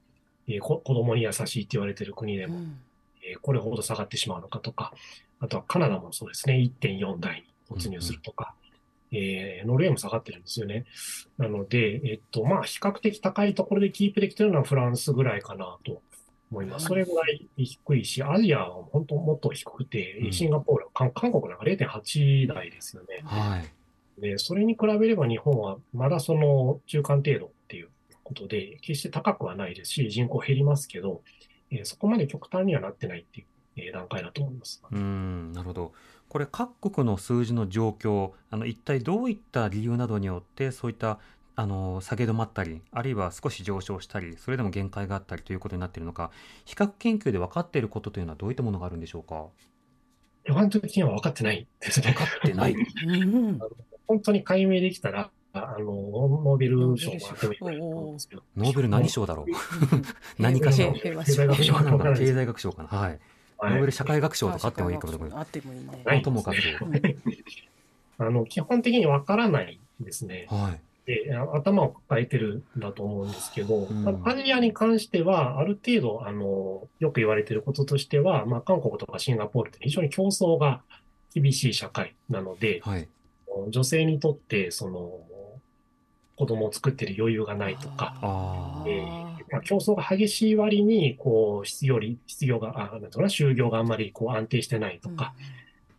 [0.49, 2.79] えーこ子供に優しいって言われてる国でも、うん。
[3.23, 4.93] えーこれほど下がってしまうのかとか、
[5.41, 8.55] あとはカナダもそうですね、1.4台に突入するとか、
[9.13, 10.85] えーノルウェーも下がってるんですよね。
[11.39, 16.03] なので、えっと、まあ、比較的高いところでキープできてるのはフランスぐらいかなと
[16.51, 16.87] 思います。
[16.87, 23.21] それぐらい低いし、アジアは本当もっと低くてう、んシンガポール、韓韓国なんか0.8台ですよね。
[23.25, 24.21] はい。
[24.21, 27.89] で、それに比べれば日本はまだその中間程度っていう
[28.23, 31.23] ことで、決して高くはないですし、人口減りますけど、
[31.71, 33.47] えーそこまで極端にはなってないっていう
[33.77, 34.83] えー段階だと思います。
[34.91, 35.93] うーんなるほど。
[36.31, 41.19] これ各国の数字の状況、あの一体どういった理由などによってそういった
[41.57, 46.31] あの下げ止まったり、あるいは少し上昇したり、それでも限界があったりということになっているのか、
[46.65, 49.47] 比較研究で分かっていることというのはどういったものがあるんでしょうか？
[50.47, 52.13] 一般的には分かってないですね。
[52.13, 52.75] 分かってない。
[52.75, 52.77] う
[53.17, 53.59] ん
[54.07, 58.43] 本当に解明できたら、あの、ノーベル賞もらってもいと思うんですけど。
[58.57, 59.47] ノーベル何賞だろう？
[60.43, 60.93] 何か賞。
[60.93, 62.89] 平和経済学賞かな経済学賞かな。
[62.89, 63.21] はい。
[63.61, 65.39] はいノーベル社会学賞とかあってもいいかもしれない。
[65.39, 66.21] あってもいいね。
[66.23, 66.57] ともかく。
[68.19, 70.47] あの、基本的に分からないですね。
[70.51, 70.81] はい。
[71.07, 80.83] で、あ頭を抱えてるんだと思うんですけど、うんまあアジアに関しては、ある程度、あの、よく言われてることとしては、まあ、韓国とかシンガポールって非常に競争が
[81.35, 83.09] 厳しい社会なので、はい。
[83.69, 85.21] 女性にとって、その、
[86.41, 89.03] 子供を作ってる余裕がないとか、あえー
[89.53, 95.35] まあ、競争が激しい割に、こう、失業率、失業が、あ、なんな、就業があんまりこう安定してないとか、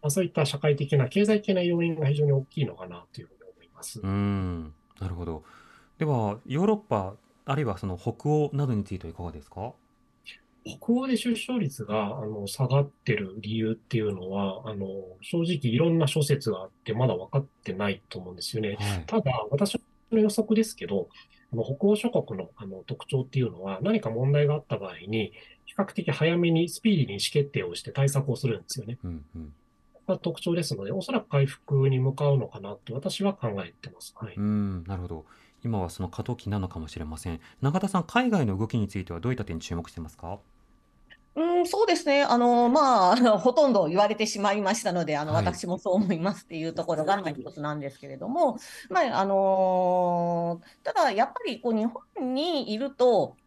[0.01, 3.99] まあ、そういった社会的な、経済的な要因が非常に大きいのかなというふうに思います。
[3.99, 4.73] うーん。
[4.99, 5.43] なるほほど。
[5.99, 9.73] ではヨーロッパあるいはその北欧などについてはいかがですか？
[10.63, 14.87] 北欧で出生率があの下がってる理由っていうのは、あの
[15.21, 18.77] 正直いろんな諸説があって、まだ分かってないと思うんですよね。
[18.79, 19.03] はい。
[19.07, 19.81] ただ、私の
[20.19, 21.09] 予測ですけど、
[21.53, 25.33] あの北欧諸国のあの特徴っていうのは、何か問題があった場合に、
[25.65, 28.97] 比較的早めにスピーディーに意思決定をして対策をするんですよね。
[29.03, 29.53] うんうん。
[30.07, 34.13] が特徴ですので、おそらく回復に向かうのかなと私は考えてます。
[34.17, 34.35] はい。
[34.35, 35.25] うん、なるほど。
[35.63, 37.39] 今はその過渡期なのかもしれません。
[37.61, 40.39] 永田さん、海外の動きについてはどういった点に注目してますか？
[41.33, 42.23] うん、そうですね。
[42.23, 45.45] あの、まあ、 ほとんど言われてしまいましたので、あの、はい。
[45.45, 48.57] 私もそう思いますっていうところが、まあ、一つなんですけれども、
[48.89, 53.37] まあ、あのただ、やっぱり、こう、日本にいると、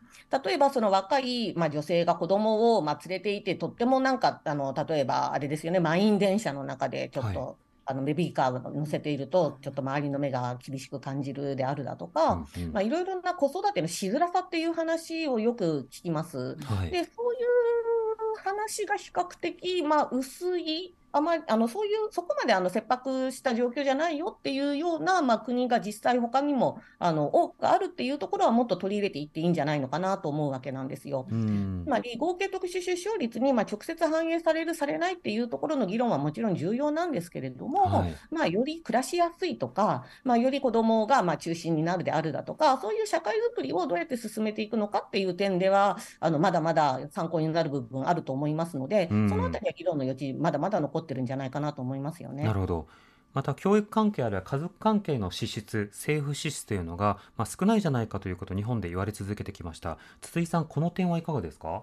[0.45, 12.47] 例えば、その若い、まあ、女性が子供を、まあ、連れていて、とってもなんか、あの、例えば、あれですよね、満員電車の中で、ちょっと、はあの、ベビーカーを乗せていると、ちょっと周りの目が厳しく感じるであるだとか、
[12.83, 16.57] いろいろな子育てのしづらさっていう話をよく聞きます。
[16.65, 16.91] はい。
[16.91, 31.27] で、そういう話が比較的、まあ、薄い、あまり、あの、そういう、そこまであの切迫した状況じゃないよっていうような、まあ、国が実際他にも、あの、多くあるっていうところはもっと取り入れていっていいんじゃないのかなと思うわけなんですよ。
[31.31, 31.89] うんつ。
[31.89, 38.15] まり合計特殊出生率にまあ直接反映される、されないっていうところの議論はもちろん重要なんですけれども、はい。
[38.31, 52.45] まあ、より暮らしやすいとか、まあ、より子どもがまあ中心になるであるだとか、そういう社会づくりをどうやって進めていくのかっていう点では、あのまだまだ参考になる部分あると思いますので、うんそのあたりは議論の余地、まだまだ残ってるんじゃないかなと思いますよね。
[52.45, 52.87] なるほど。
[53.35, 59.99] また教育関係あるいは家族関係の支出、政府支出というのが、まあ、少ないじゃないかということを日本で言われ続けてきました。
[60.21, 61.83] 筒井さん、この点はいかがですか？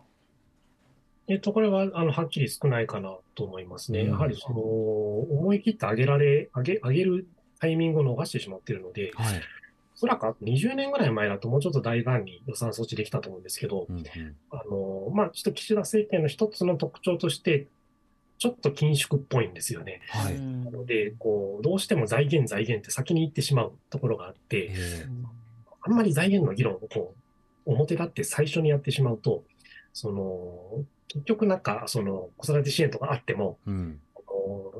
[1.27, 3.99] えっと、これは、あの、はっきり少ないかなと思いますね。
[4.01, 7.27] うんやはり、その、思い切って上げられ、上げ、上げる
[7.59, 9.41] タイミングを逃してしまっているので、はい。
[9.93, 14.05] おそらくあと20年ぐらい前だともうちょっと大胆に予算措置できたと思うんですけど、うんうん。
[14.49, 17.67] あの、まあ、ちょっと岸田政権の一つの特徴として、
[18.41, 20.01] ちょっと緊縮っぽいんですよね。
[20.09, 20.35] はい。
[20.35, 25.05] うんなので、こう、どうしても財源財源って先に言ってしまうところがあって、え
[25.83, 27.13] あんまり財源の議論をこ
[27.67, 29.43] う、表立って最初にやってしまうと、
[29.93, 33.99] その、結局なんか、その、子育て支援とかあっても、えうん。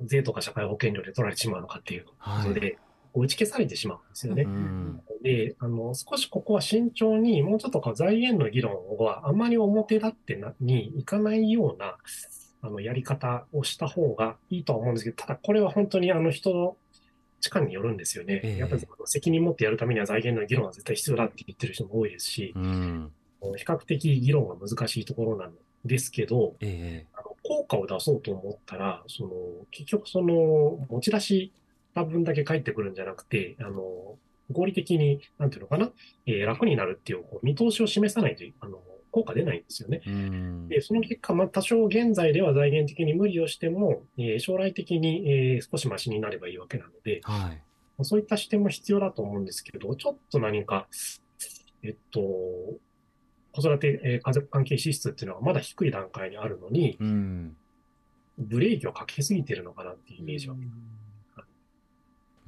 [0.08, 2.48] 税とか社会保険料で取られてしまうのかっていうこはい。
[2.52, 2.80] とで、
[3.14, 4.48] 打ち消されてしまうんですよねう。
[4.48, 5.02] ん。
[5.22, 11.98] で、あの、少しここは慎重に、もうちょっとこう財源の議論はあまり表立ってなにいかないような、
[12.62, 16.78] あの、やり方をした方がいいとは思うんですけど、ただこれは本当にあの人の
[17.42, 18.42] 力によるんですよね。
[18.44, 23.12] ええやっぱり責任持ってやるためには財源の議論は絶対必要だって言ってる人も多いですしう、ん。
[23.58, 29.32] 比較的議論が難しいところなんですけど、ええあの効果を出そうと思ったら、その、
[29.72, 31.52] 結局その、持ち出し
[31.96, 34.18] た分だけ返ってくるんじゃなくて、あの、
[34.52, 35.92] 合理的に、なんていうのかな、
[36.28, 38.80] えー楽になるっていうこう見通しを示さないと、あの、
[39.12, 40.02] 効果出ないんですよね。
[40.06, 40.68] うん。
[40.70, 47.62] で、その結果、まあ、多少現在では財源的に無理をしても、えー将来的に、えー少しマシになればいいわけなので、はい。
[48.04, 50.88] そういった視点も必要だと思うんですけど、ちょっと何か、
[51.84, 57.58] えっと、子育て、えー家族関係支出っていうのはまだ低い段階にあるのに、うん。
[58.38, 60.56] ブレーキをかけすぎてるのかなっていうイメージは。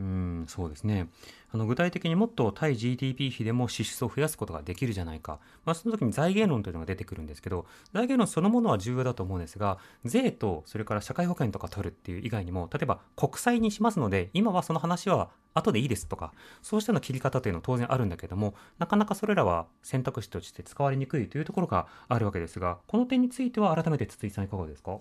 [0.03, 1.07] うん、そうですね。
[1.53, 5.39] あの具体的にもっと対 GDP 比でも支出を増やすことができるじゃないか。
[5.63, 24.97] まあ、その時に財源論というのが出てくるんですけど、財源論そのものは重要だと思うんですが、税とそれから社会保険とか取るっていう以外にも、例えば国債にしますので、今はその話は後でいいですとか、そうしたの切り方というのは当然あるんだけども、なかなかそれらは選択肢として使われにくいというところがあるわけですが、この点については改めて筒井さんいかがですか？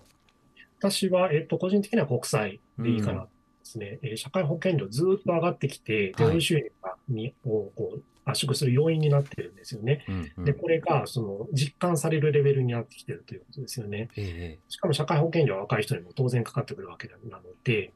[0.79, 3.27] 私は、えっと、個人的には国債でいいかな
[3.63, 3.99] ですね。
[4.01, 10.05] えー社会保険料ずーっと上がってきて、手取り収入がにをこう圧縮する要因になってるんですよね。
[10.07, 10.45] うん、うん。
[10.45, 14.09] で、これが、その、実感されるレベルになってきてるということですよね。
[14.15, 17.91] えしかも社会保険料は若い人にも当然かかってくるわけなので、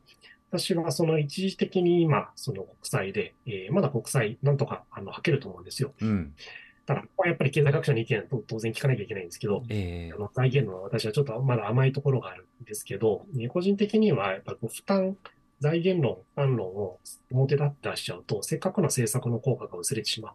[0.50, 5.94] 私はその一時的に今、その国債で、えーまだ国債なんとかあの、はけると思うんですよ。
[6.02, 6.34] えうん。
[6.86, 15.18] ただ、ここはやっぱり経済学者の意見と当然聞かなきゃいけないんですけど、ええあの財源の私はちょっとまだ甘いところがあるんですけど、ね個人的にはやっぱり負担、
[15.60, 17.00] 財源論、負担論を
[17.32, 20.34] 表立って出しちゃうと、せっかくの政策の効果が薄れてしまう。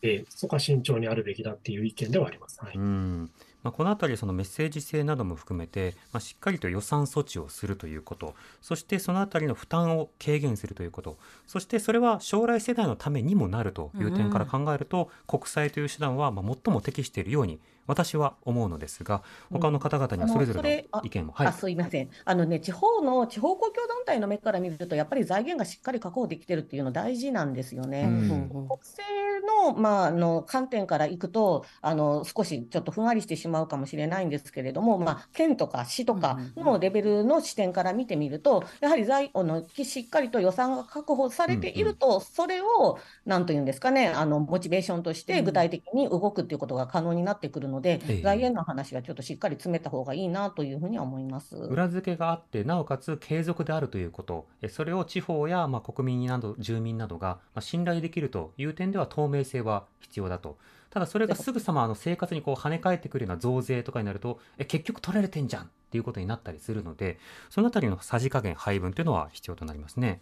[0.00, 2.60] で、そこは慎重にあるべきだっていう意見ではあります。
[2.60, 2.74] はい。
[2.76, 3.30] うん
[3.66, 19.22] まあ、このあたりそのメッセージ性なども含めて、まあ、しっかりと予算措置をするということそしてそのあたりの負担を軽減するということそしてそれは将来世代のためにもなるという点から考えると、国債という手段はまあ最も適しているように私は思うのですが
[19.52, 21.46] 他の方々にはそれぞれあの意見を、はい。
[21.48, 22.10] あ、すいません。
[22.24, 28.02] あのね、地方の地方公共団体の目から見ると、やっぱり財源がしっかり確保できてるっていうの大事なんですよね。
[28.02, 28.48] うん。
[28.48, 29.02] 国政
[29.46, 48.22] の,、まあ、あの観点からいくとあの、少しちょっとふんわりしてしまうかもしれないんですけれども、まあ、県とか市とかのレベルの視点から見てみると、やはり財あのしっかりと予算が確保されていると、それをなんというんですかね、あのモチベーションとして具体的に動くっていうことが可能になってくるので、ええ。
[48.22, 51.56] 財源の話はちょっとしっかり詰めた方がいいなというふうには思います。
[51.56, 54.46] 裏付けがあってなおかつ継続であるということ。
[54.62, 60.58] えそれを地方やまあ国民など住民などがまあ信頼できるという点では透明性は必要だと。
[60.90, 61.52] ただそれがす。
[61.52, 67.18] ぐさまあの生活にこう跳ね返ってくるような増税とかになるとえ結局取られてんじゃんっていうことになったりするので
[67.50, 70.20] そのあたりのさじ加減配分というのは必要となりますね。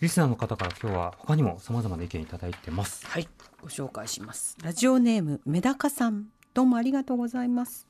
[0.00, 3.06] リスナーの方から今日は他にも様々な意見いただいてます。
[3.06, 3.28] はい、
[3.60, 4.56] ご紹介します。
[4.60, 7.86] ラジオネームメダカさん、どうもありがとうございます。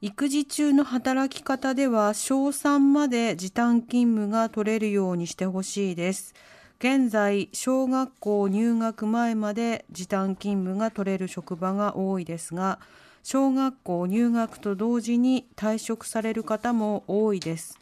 [0.00, 6.34] 育児中の働き方では小3まで時短勤務が取れるようにしてほしいです。
[6.82, 12.80] 現在小学校入学前まで時短勤務が取れる職場が多いですが
[13.22, 17.78] 小学校入学と同時に退職される方も多いです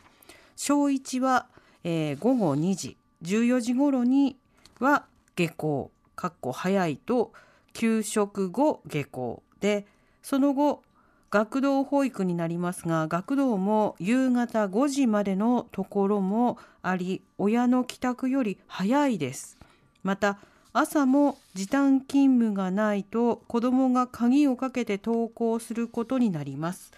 [0.54, 1.46] 小1は、
[1.82, 4.36] えー午後2時14時頃に
[4.80, 7.32] は下校かっこ早いと
[7.72, 9.86] 給食後下校で
[10.22, 10.82] その後
[11.30, 19.56] 学童保育になりますが学童も夕方5時までのところもあり親の帰宅より早いです。
[20.02, 20.38] また
[20.72, 26.92] 朝も時短勤務がないと子どもが鍵をかけて登校することになります。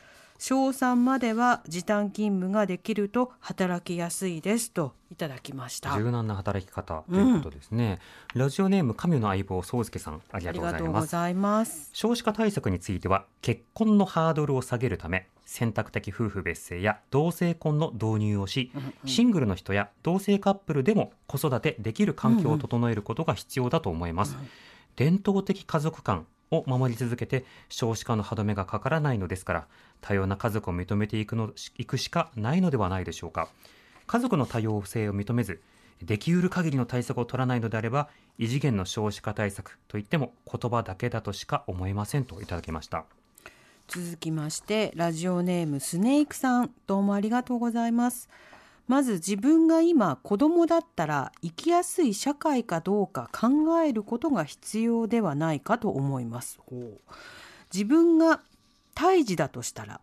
[0.44, 5.96] 小3までは時短勤務ができると働きやすいですといただきました。
[5.96, 8.00] 柔軟な働き方ということですね、
[8.34, 11.04] ラジオネーム神の相棒宗介さんありがとうございうます。
[11.04, 11.90] ございます。
[11.92, 18.72] 少子化対策については結婚のハードルを下げるため選択的夫婦別姓や同性婚の導入をし、
[19.04, 24.36] シングルの人や同性カップルでも子育てできる環境を整えることが必要だと思います、
[24.96, 29.66] 伝統的家族観を守り続けて少子化の歯止めがかからないのですから
[30.00, 33.48] 多様な家族を認めていくのいくしかないのではないでしょうか。
[34.06, 35.60] 家族の多様性を認めず
[36.02, 43.04] できうる限りの対策を取らないのであれば異次元の少子化対策といっても言葉だけだとしか思えませんといただきました。
[43.88, 46.70] 続きましてラジオネームスネークさん。
[46.86, 48.28] どうもありがとうございます。
[48.88, 56.60] まず自分が今子供だったら生きやすい社会かどうか考えることが必要ではないかと思います。
[57.72, 58.40] 自分が
[58.94, 60.00] 胎児だとしたら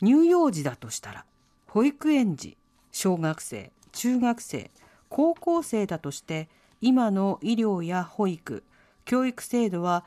[0.00, 1.24] 乳幼児だとしたら
[1.68, 2.56] 保育園児
[2.90, 4.70] 小学生中学生
[5.08, 6.48] 高校生だとして
[6.80, 8.64] 今の医療や保育
[9.04, 10.04] 教育制度は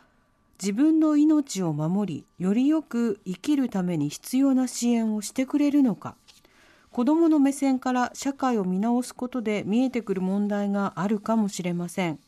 [0.61, 6.15] 自分の命を守りよりよく生きるために必要な支援をしてくれるのか
[6.91, 12.19] 子どもの目線から社会を見直すことで見えてくる問題があるかもしれません。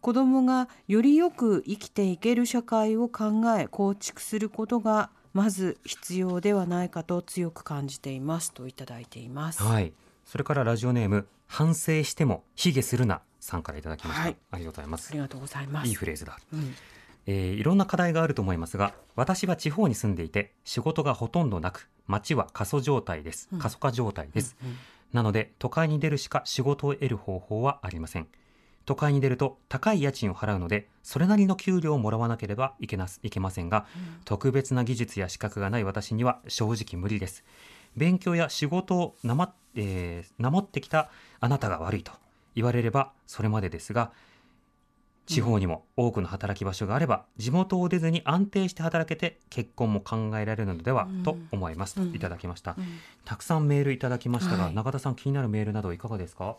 [0.00, 8.52] 子どもがよりよく生きていける社会を考え構築することがまず必要ではないかと強く感じています。
[8.52, 9.62] といただいています。
[9.62, 9.92] はい。
[10.24, 14.36] それからラジオネーム反省しても卑下するなさんからいただきました、はい。
[14.52, 15.10] ありがとうございます。
[15.10, 15.88] ありがとうございます。
[15.88, 16.38] いいフレーズだ。
[16.52, 16.74] うん。
[17.26, 23.48] えーいろんな課題があると思いますが私は地方に住んでいて仕事がほとんどなく街は過疎状態です。
[23.58, 24.56] 過疎化状態です、
[25.12, 28.26] なので都会に出るしか仕事を得る方法はありません。
[28.86, 33.86] 都会に出ると高い家賃を払うのでそれなりの給料をもらわなければいけないけませんが、
[34.24, 37.44] 特別な技術や資格がない私には正直無理です。
[37.96, 42.12] 勉強や仕事をなま、えーなまってきたあなたが悪いと
[42.54, 44.12] 言われればそれまでですが
[45.30, 52.14] 地方にも多くの働き場所があれば地元を出ずに安定して働けて結婚も考えられるのではと思います、うん。
[52.14, 52.84] いただきました、うん。
[53.24, 54.74] たくさんメールいただきましたが、はい。
[54.74, 56.56] 中田さん気になるメールなどいかがですか？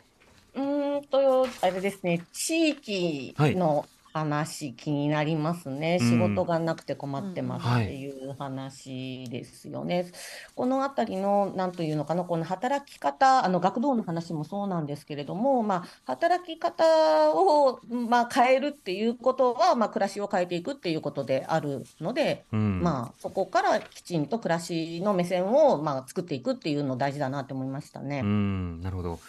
[0.53, 5.97] うーんと、あれですね、地域の話、気になりますね。
[5.99, 10.11] うん仕事がなくて困ってますはいっていう話ですよね。
[10.55, 28.21] このあたりの、なんというのかな、この働き方、あの学童の話もそうなんですけれども、まあ、働き方を、まあ、変えるっていうことは、まあ、暮らしを変えていくっていうことであるので、うんまあ、そこからきちんと暮らしの目線を、まあ、作っていくっていうの大事だなって思いましたね。
[28.23, 29.19] うんなるほど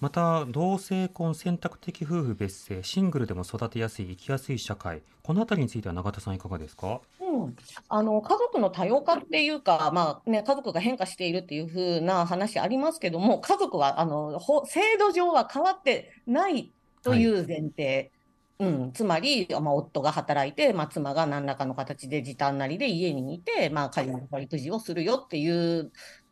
[0.00, 7.00] また同性婚選択的夫婦別姓シングルでも育てやすい生きやすい社会このあたりについては永田さんいかがですか？
[7.20, 7.56] うん、
[7.88, 16.72] あの家族の多様化っていうか、まあね、家族が変化しているっていう風な話ありますけども、家族はあのほ制度上は変わってない
[17.02, 18.10] という前提。
[18.58, 25.90] うん、つまり、まあ、夫が働いて、まあ、妻が何らかの形で時短なりで家にいて、まあ、家事の育児をするよっていう、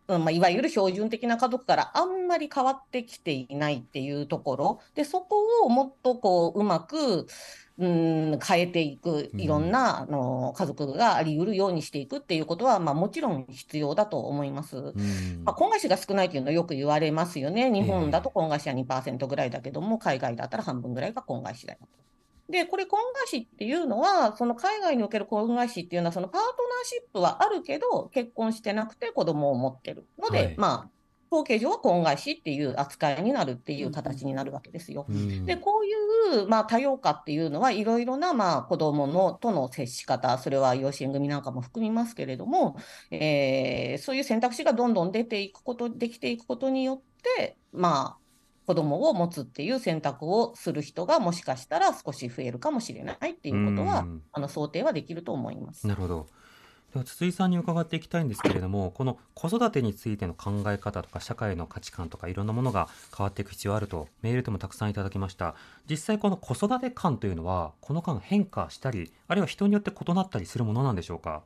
[0.08, 7.26] うんまあ、いわゆる標準的な家族からあんまり変わってきていないっていうところで、そこをもっとこううまく、
[7.78, 14.78] うん、変えていく、いろんな、あの家族があり得るようにしていくっていうことは、まあ、もちろん必要だと思います。
[14.78, 17.70] うんまあ、婚外子が少ないというのはよく言われますよね。
[17.70, 21.88] 日ええ本だと婚外子は2%ぐらいだけども、海外だったら半分ぐらいが婚外子だよと。
[22.48, 30.54] で、これ婚外子っていうのは、その海外における婚外子っていうのは、そのパートナーシップはあるけど、結婚してなくて子供を持ってるので、はい。
[30.56, 30.90] まあ、
[31.30, 35.04] 統計上は婚外子っていう扱いになるっていう形になるわけですよ。
[35.08, 35.44] うん。
[35.44, 42.76] で、こういう、まあ、多様化っていうのは、いろいろな、まあ、子供のとの接し方、それは養子縁組なんかも含みますけれども、
[43.10, 47.02] えーそういう選択肢がどんどん出ていくこと、できていくことによっ
[47.36, 48.27] て、まあ、
[48.68, 55.86] 子供を持つっていう選択をする人がもしかしたら少し増えるかもしれないっていうことは、うんあの想定はできると思います。
[55.86, 56.26] なるほど。
[56.92, 65.54] では筒井さんに伺っていきたいんですけれども、この子育てについての考え方とか社会の価値観とかいろんなものが変わっていく必要あるとメールでもたくさんいただきました。
[65.88, 71.42] 実際この子育て観というのはこの間変化したり、あるいは人によって異なったりするものなんでしょうか？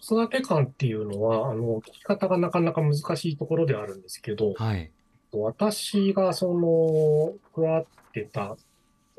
[0.00, 4.90] 子育て観っていうのは、あの、聞き方がなかなか難しいところではあるんですけど、はい。
[5.32, 8.56] 私がその、加わってた、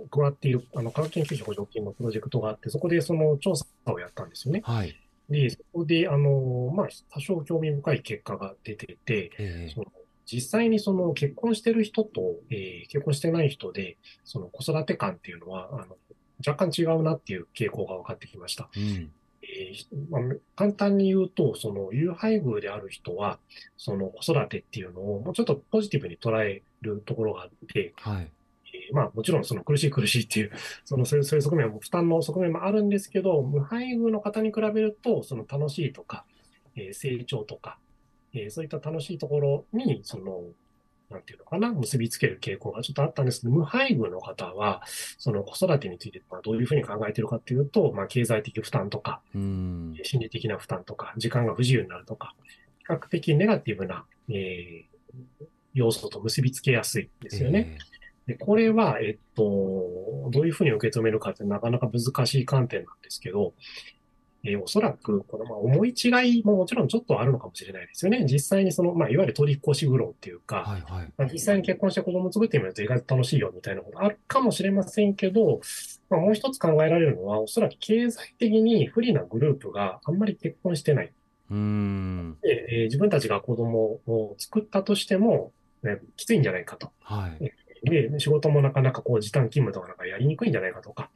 [0.09, 4.61] 加わっている、あの、科学研究者補助金のプロジェクトがあって、そこでその調査をやったんですよね。
[4.63, 4.95] はい。
[5.29, 9.85] で、そこで、あの、まあ、多少興味深い結果が出てて、えその
[10.25, 15.97] 実際にその結婚してる人と、えー結婚してない人で、その子育て観っていうのは、あの、
[16.45, 18.69] 若干違うなっていう傾向が分かってきました。
[18.75, 19.11] えうん。
[19.43, 20.21] えーまあ、
[20.55, 23.39] 簡単に言うと、その、有配偶である人は、
[23.77, 28.31] その子育てっていうのをもうちょっとポジティブに捉えるところがあって、はい。
[28.73, 30.51] えーまあもちろんその苦しい苦しいっていう、
[30.85, 36.25] そのそういう側面も負担の側面もあるんですけど、無配偶の方に比べると、その楽しいとか、
[36.75, 37.79] えー成長とか、
[38.33, 40.43] えーそういった楽しいところに、その、
[41.11, 44.81] なんていうのかな、結びつける傾向がちょっとあったんですけど、無配偶の方は、
[45.17, 49.97] その子育てについてまあどういうふうに考えているかっていうと、まあ経済的負担とか、うん。
[50.03, 52.35] 心理的な負担とか、時間が不自由になるとか、
[52.79, 54.91] 比較的ネガティブな、えー
[55.73, 57.77] 要素と結びつけやすいですよね。
[58.27, 63.53] で、これは、えっと、どういうふうに受け止めるかってなかなか難しい観点なんですけど、
[64.43, 68.25] えーおそらく、この、まあ、思い違いももちろんちょっとあるのかもしれないですよね。
[68.25, 71.13] 実際にその、まあ、いわゆる取り越し苦労っていうか、はいはい。
[71.17, 75.61] まあ、実際に結婚して子供を作ってみると意外と楽しいよみたいなことあるかもしれませんけど、
[76.09, 81.11] まあ、もう一つ考えられるのは、おそらく経済的に不利なグループがあんまり結婚してない。
[81.51, 82.37] うん。
[82.41, 85.51] で、えー自分たちが子供を作ったとしても、
[85.83, 86.91] ね、きついんじゃないかと。
[87.01, 87.51] はい。
[87.83, 91.09] で、仕事もなかなかこう時短勤務とかなんかやりにくいんじゃないかとか、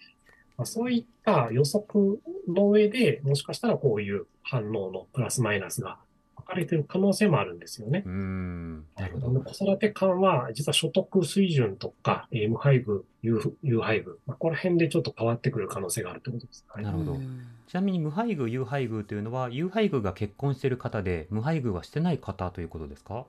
[0.57, 5.97] まあ、そういった予測の上で、もしかしたらこういう反応のプラスマイナスが
[6.37, 8.03] 分かれている可能性もあるんですよね。
[8.05, 8.85] うん。
[8.97, 9.41] なるほど。
[9.41, 16.65] 子育て観は、実は所得水準とか、えー無配偶、有有配偶、まあ、この辺でちょっと変わってくる可能性があるということです。
[16.69, 17.17] はいなるほど。
[17.67, 23.25] ちなみに無配偶、有配偶というのは、有配偶が結婚している方で、無配偶はしてない方ということですか？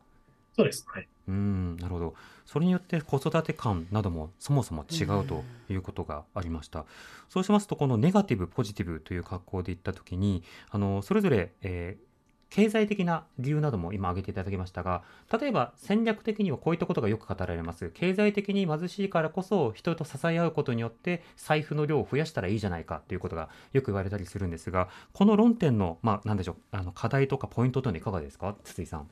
[0.57, 0.87] そうです。
[0.89, 1.09] はい。
[1.29, 2.15] うん、なるほど。
[2.47, 6.87] それによって子育て観などもそもそも違うということがありました。
[7.29, 12.07] そうしますと、このネガティブ、ポジティブという格好で言ったときに、あの、それぞれ、えー
[12.49, 15.03] 経済的な理由なども今挙げていただきましたが、
[15.41, 17.91] 例えば戦略的にはこういったことがよく語られます。
[17.91, 28.55] 経済的に貧しいからこそ人と支え合うことによって財布の量を増やしたらいいじゃないかということがよく言われたりするんですが、この論点の、まあ、なんでしょう、あの課題とかポイントというのはいかがですか？
[28.63, 29.09] 筒井さん。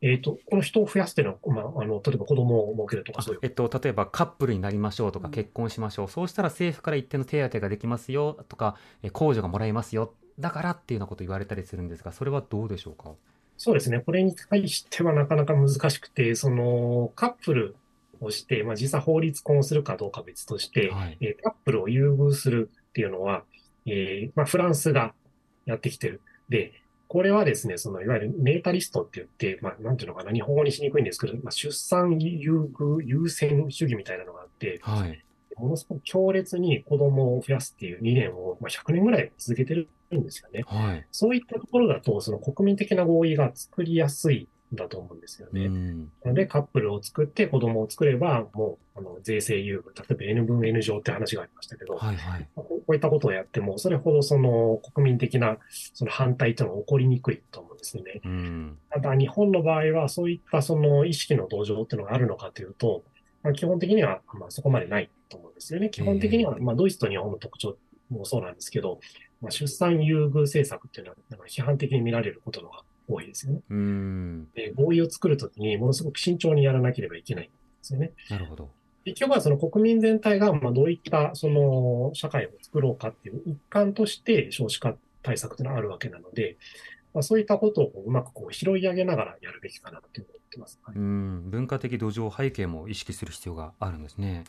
[0.00, 3.40] えっ、と、この人を増やすっていうのは、まあ、あの、例えば子供を設けるとかあそういう。
[3.42, 13.10] えっと、例えばカップルになりましょうとかうん結婚しましょう、そうしたら政府から一定の手当ができますよとかえ控除がもらえますよだからっていうようなこと言われたりするんですがそれはどうでしょうか？
[13.56, 13.98] そうですね。
[13.98, 17.76] これに対してはなかなか難しくて、その、カップル
[18.20, 23.42] をして、まあ、実際法律婚をするかどうかは別として、はいえーカップルを優遇するっていうのは、
[23.84, 25.12] えーまあ、フランスが
[25.66, 26.20] やってきてる。
[26.48, 26.72] で、
[27.08, 35.24] これはですね、その、いわゆるネータリストって言って、まあ、なんていうのかな、日本語にしにくいんですけど、まあ、出産優遇、優先主義みたいなのがあって、はい
[35.58, 40.62] ものすごく強烈に子供を増やすっていう理念を、まあ、100年ぐらい続けてるんですよね。
[40.66, 45.68] はいそういったところだと、その国民的な合意が作りやすいんだと思うんですようね。
[45.68, 52.48] んなので、カップルを作って子供を作れば、もう、あの、税制優遇、例えば N 分 N 乗って話がありましたけど、はいはい
[52.88, 55.58] こういったことをやっても、それほどその国民的な
[55.92, 58.20] その反対というのは起こりにくいと思うんですよね。
[58.24, 63.04] うんただ、日本の場合は、そういったその意識の同情っていうのがあるのかというと、
[63.42, 65.90] まあ、基本的には、まあ、そこまでないと思うんですよね。
[65.90, 67.76] 基本的には、まあ、ドイツと日本の特徴
[68.10, 69.00] もそうなんですけど、
[69.40, 72.70] まあ、出産優遇政策っていうのは、なんか批判的に見られることが
[73.08, 73.60] 多いですよね。
[73.70, 74.48] うん。
[74.54, 77.52] で合意を作るときに、ものすごく慎重にやらなければいけないんで
[77.82, 78.12] すよね。
[78.30, 78.70] なるほど。
[79.04, 86.58] 結局はその国民全体が、まあ、どういったその社会を作ろうかっていう一環として少子化対策というのはあるわけなので、
[87.14, 90.78] まあ、そういったことをうまくこう拾い上げながらやるべきかなと思ってます。
[90.82, 94.44] はいうん、文化的土壌背景も意識する必要があるんですね。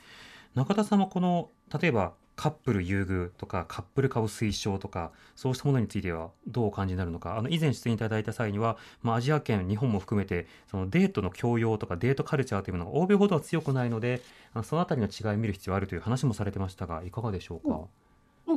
[0.56, 7.38] 中田さんはこの例えばカップル優遇とかカップル化を推奨とかそうしたものについてはどうお感じになるのか？
[7.38, 14.22] あの以前出演いただいた際には、まあ、アジア圏日本も含めてそのデートの教養とかデートカルチャーというものが欧米ほどは強くないので
[14.54, 17.86] あのその辺りの違いを見る必要があるという話もされてましたがいかがでしょうか、うん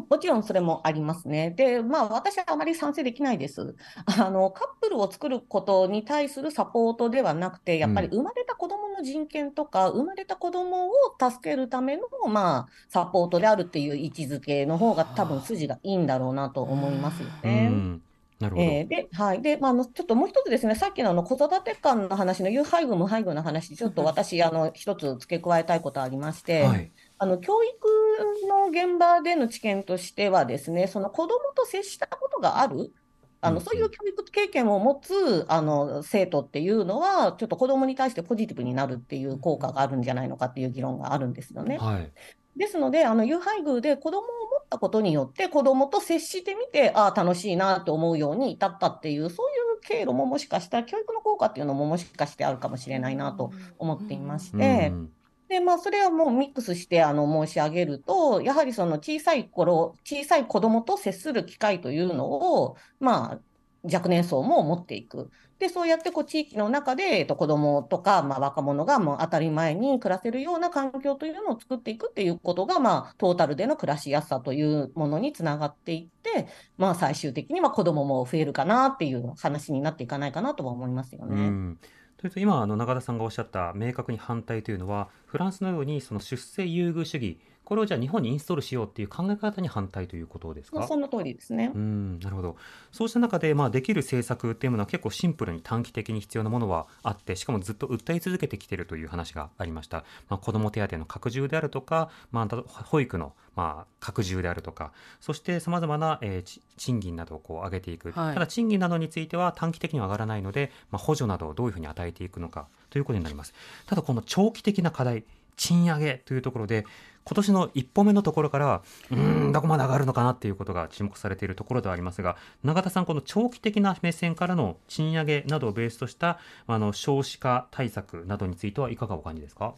[0.01, 1.51] もちろんそれもありますね。
[1.51, 3.75] で、まあ私はあまり賛成できないです。
[4.07, 17.69] あの、カップルを作ることに対するサポートではなくて、やっぱり生まれた子供の人権とか、生まれた子供を助けるための、まあ、サポートであるっていう位置づけの方が多分筋がいいんだろうなと思いますようね。
[17.69, 18.03] ん
[18.43, 19.43] なるほど、えーで、はい。
[19.43, 26.93] で、まあ、ちょっともう一つですね、さっきのあの子育て間の話の有配偶、無配偶の話、ちょっと私、あの、一つ付け加えたいことありまして、はい、
[27.23, 32.93] あの、教育の現場での知見としてはですね、その子供と接したことがある、
[33.41, 41.79] あの、うんそういう教育経験を持つ、あの、生徒っていうのは、ちょっと子供に対してポジティブになるっていう効果があるんじゃないのかっていう議論があるんですよね。
[41.79, 42.13] はい。
[42.57, 44.27] ですので、あの、有配偶で子供を持
[44.61, 55.13] ったことによって、子供と接してみて、ああ、楽しいなと思うように至ったっていう、そういう経路ももしかしたら、教育の効果っていうのももしかしてあるかもしれないなと思っていまして、うん
[55.53, 63.39] で、まあ、それはもうミックスして、あの、申し上げると、やはりその小さい頃、小さい子供と接する機会というのを、まあ、
[63.85, 65.31] 若年層も持っていく。
[65.59, 76.47] で、そうやってこう地域の中で、えっと、子供とか、まあ、若者がもう当たり前に暮らせるような環境というのを作っていくっていうことが、まあ、トータルでの暮らしやすさというものにつながっていって、
[76.79, 81.77] まあ、最終的には子供も増えるかなっていう話になっていかないかなとは思いますよね。
[82.23, 90.79] んというと今あの永田さんがおっしゃった明確に反対というのはフランスのようにその出世優遇主義これをじゃあ日本にインストールしようっていう考え方に反対ということですか？
[90.79, 91.71] まあその通りですね。
[91.75, 91.79] う。
[91.79, 92.57] んなるほど。
[92.91, 108.35] そうした中で、まあ、できる政策っていうものは結構シンプルに短期的に必要なものはあってしかもずっと訴え続けてきているという話がありました、まあ、子ども手当の拡充であるとか、まあ、保育の、まあ、拡充であるとかそしてさまざまな、えーち賃金などをこう上げていく、はい。
[108.35, 113.55] ただ賃金などについては短期的には上がらないので、まあ、補助などをどういうふうに与えていくのかということになります。
[113.87, 115.23] ただこの長期的な課題
[115.57, 116.85] 賃上げというところで
[117.25, 129.75] 今年の一歩目のところからうーんどこまで上がるのかなっていうことが注目されているところではありますが永田さんこの長期的な目線からの賃上げなどをベースとしたあの少子化対策などについてはいかがお感じですか？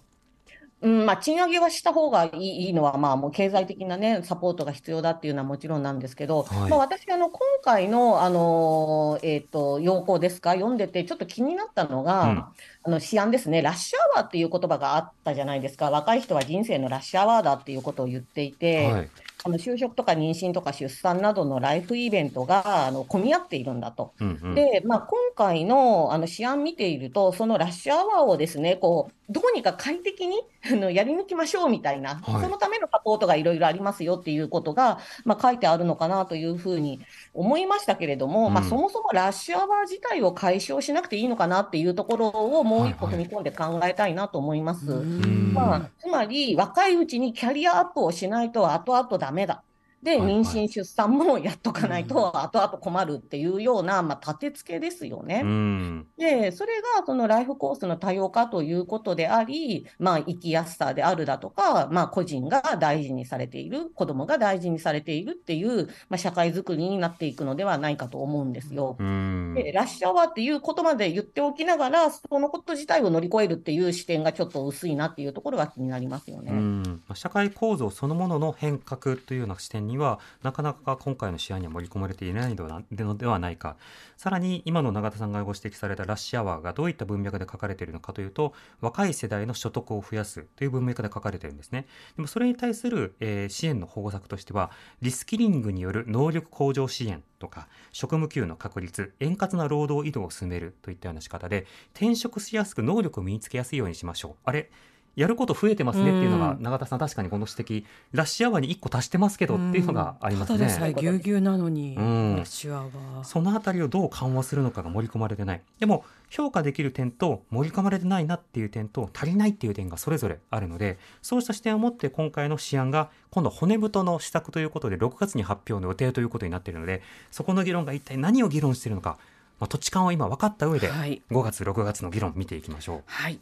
[0.83, 6.70] うん、まあ、賃上げはした方がいいのは、まあ、もう経済的なね、サポートが必要だっていうのはもちろんなんですけど、はい。
[6.70, 12.45] まあ、私、あの、今回の、あの、えっと、要項ですか、読んでてちょっと気になったのが、うん
[12.85, 15.91] あの、試案ですね、ラッシュアワーっていう言葉があったじゃないですか。
[15.91, 19.11] 若い人は人生のラッシュアワーだっていうことを言っていて、はい
[19.47, 24.14] あの、就職とか妊娠とか出産などのライフイベントが、あの、混み合っているんだと。
[24.18, 37.01] うんうんで、まあ、今回のあの試案見ていると、そのラッシュアワーをですね、こう、どうにか快適にあのやり抜きましょうみたいな、はいそのためのサポートがいろいろありますよっていうことが、まあ、書いてあるのかなというふうに
[37.35, 44.93] 思いましたけれども、まあ、うんそもそもラッシュアワー自体を解消しなくていいのかなっていうところをもう一歩はいはい踏み込んで考えたいなと思います。
[44.93, 49.64] んまあ、つまり、若いうちにキャリアアップをしないと後々ダメだ。
[50.05, 55.41] で、妊娠、出産もやっとかないと後々困るっていうような、まあ、立て付けですよね。
[55.43, 68.97] うんで、それがそのライフコースの多様化ということであり、まあ、生きやすさであるだとか、まあ、個人が大事にされている、子供が大事にされているっていう、まあ、社会づくりになっていくのではないかと思うんですよ。
[68.99, 76.53] うんで、ラッシュアワーっていう言葉で言っておきながら、そのこと自体を乗り越えるっていう視点がちょっと薄いなっていうところが気になりますよね。
[76.53, 83.77] うんまあ社会構造そのものの変革というような視点ににはなかなか今回の試案には盛り込まれていないのでのではないか。
[84.17, 91.87] さらに今の永田さんがご指摘されたラッシュアワーがどういった文脈で書かれているのかというと若い世代の所得を増やすという文脈で書かれているんですね。
[92.17, 94.71] でもそれに対する、えー支援の保護策としては
[95.01, 104.35] リスキリングによる能力向上支援とか職務給の確立円滑な労働移動を進めるといったような仕方で転職しやすく能力を身につけやすいようにしましょう。
[104.45, 104.71] あれ
[105.17, 110.91] やること増えてますねっていうのが、うん永田さん確かにこの指摘ラッシュアワーに1個足してますけどっていうのがありますただでさね。
[110.91, 113.25] えぎゅうぎゅうなのに、うんラッシュアワー。
[113.25, 115.62] そのあたりをどう緩和するのかが盛り込まれてない。
[115.79, 129.19] でも、評価できる点と盛り込まれてないなっていう点と足りないっていう点がそれぞれあるので、そうした視点を持って今回の試案が今度骨太の施策ということで6月に発表の予定ということになっているので、そこの議論が一体何を議論しているのか、
[129.61, 133.03] まあ、土地勘を今分かった上で、はい5月、6月の議論見ていきましょう。
[133.07, 133.39] はい。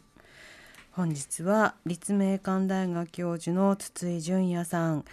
[0.95, 5.05] 本日は立命館大学教授の筒井淳也さん、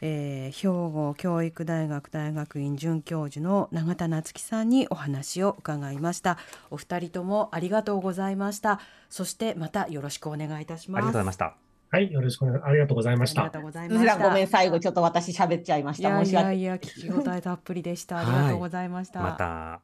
[0.00, 6.38] えー兵庫教育大学大学院准教授の永田夏樹さんにお話を伺いました。
[6.70, 8.78] お二人ともありがとうございました。
[9.10, 11.00] そしてまたよろしくお願いいたしあます。
[11.00, 11.56] りがとうございました。
[11.90, 13.58] はい、よろしくお願い、ありがとうございましたありがと。
[13.58, 14.18] うございました。
[14.18, 16.08] ごめん、最後ちょっと私喋っちゃいました。
[16.10, 18.18] いやい申し訳やいや、聞き応えたっぷりでした。
[18.18, 19.20] ありがとうございました。
[19.20, 19.80] また。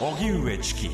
[0.00, 0.90] 荻上チキ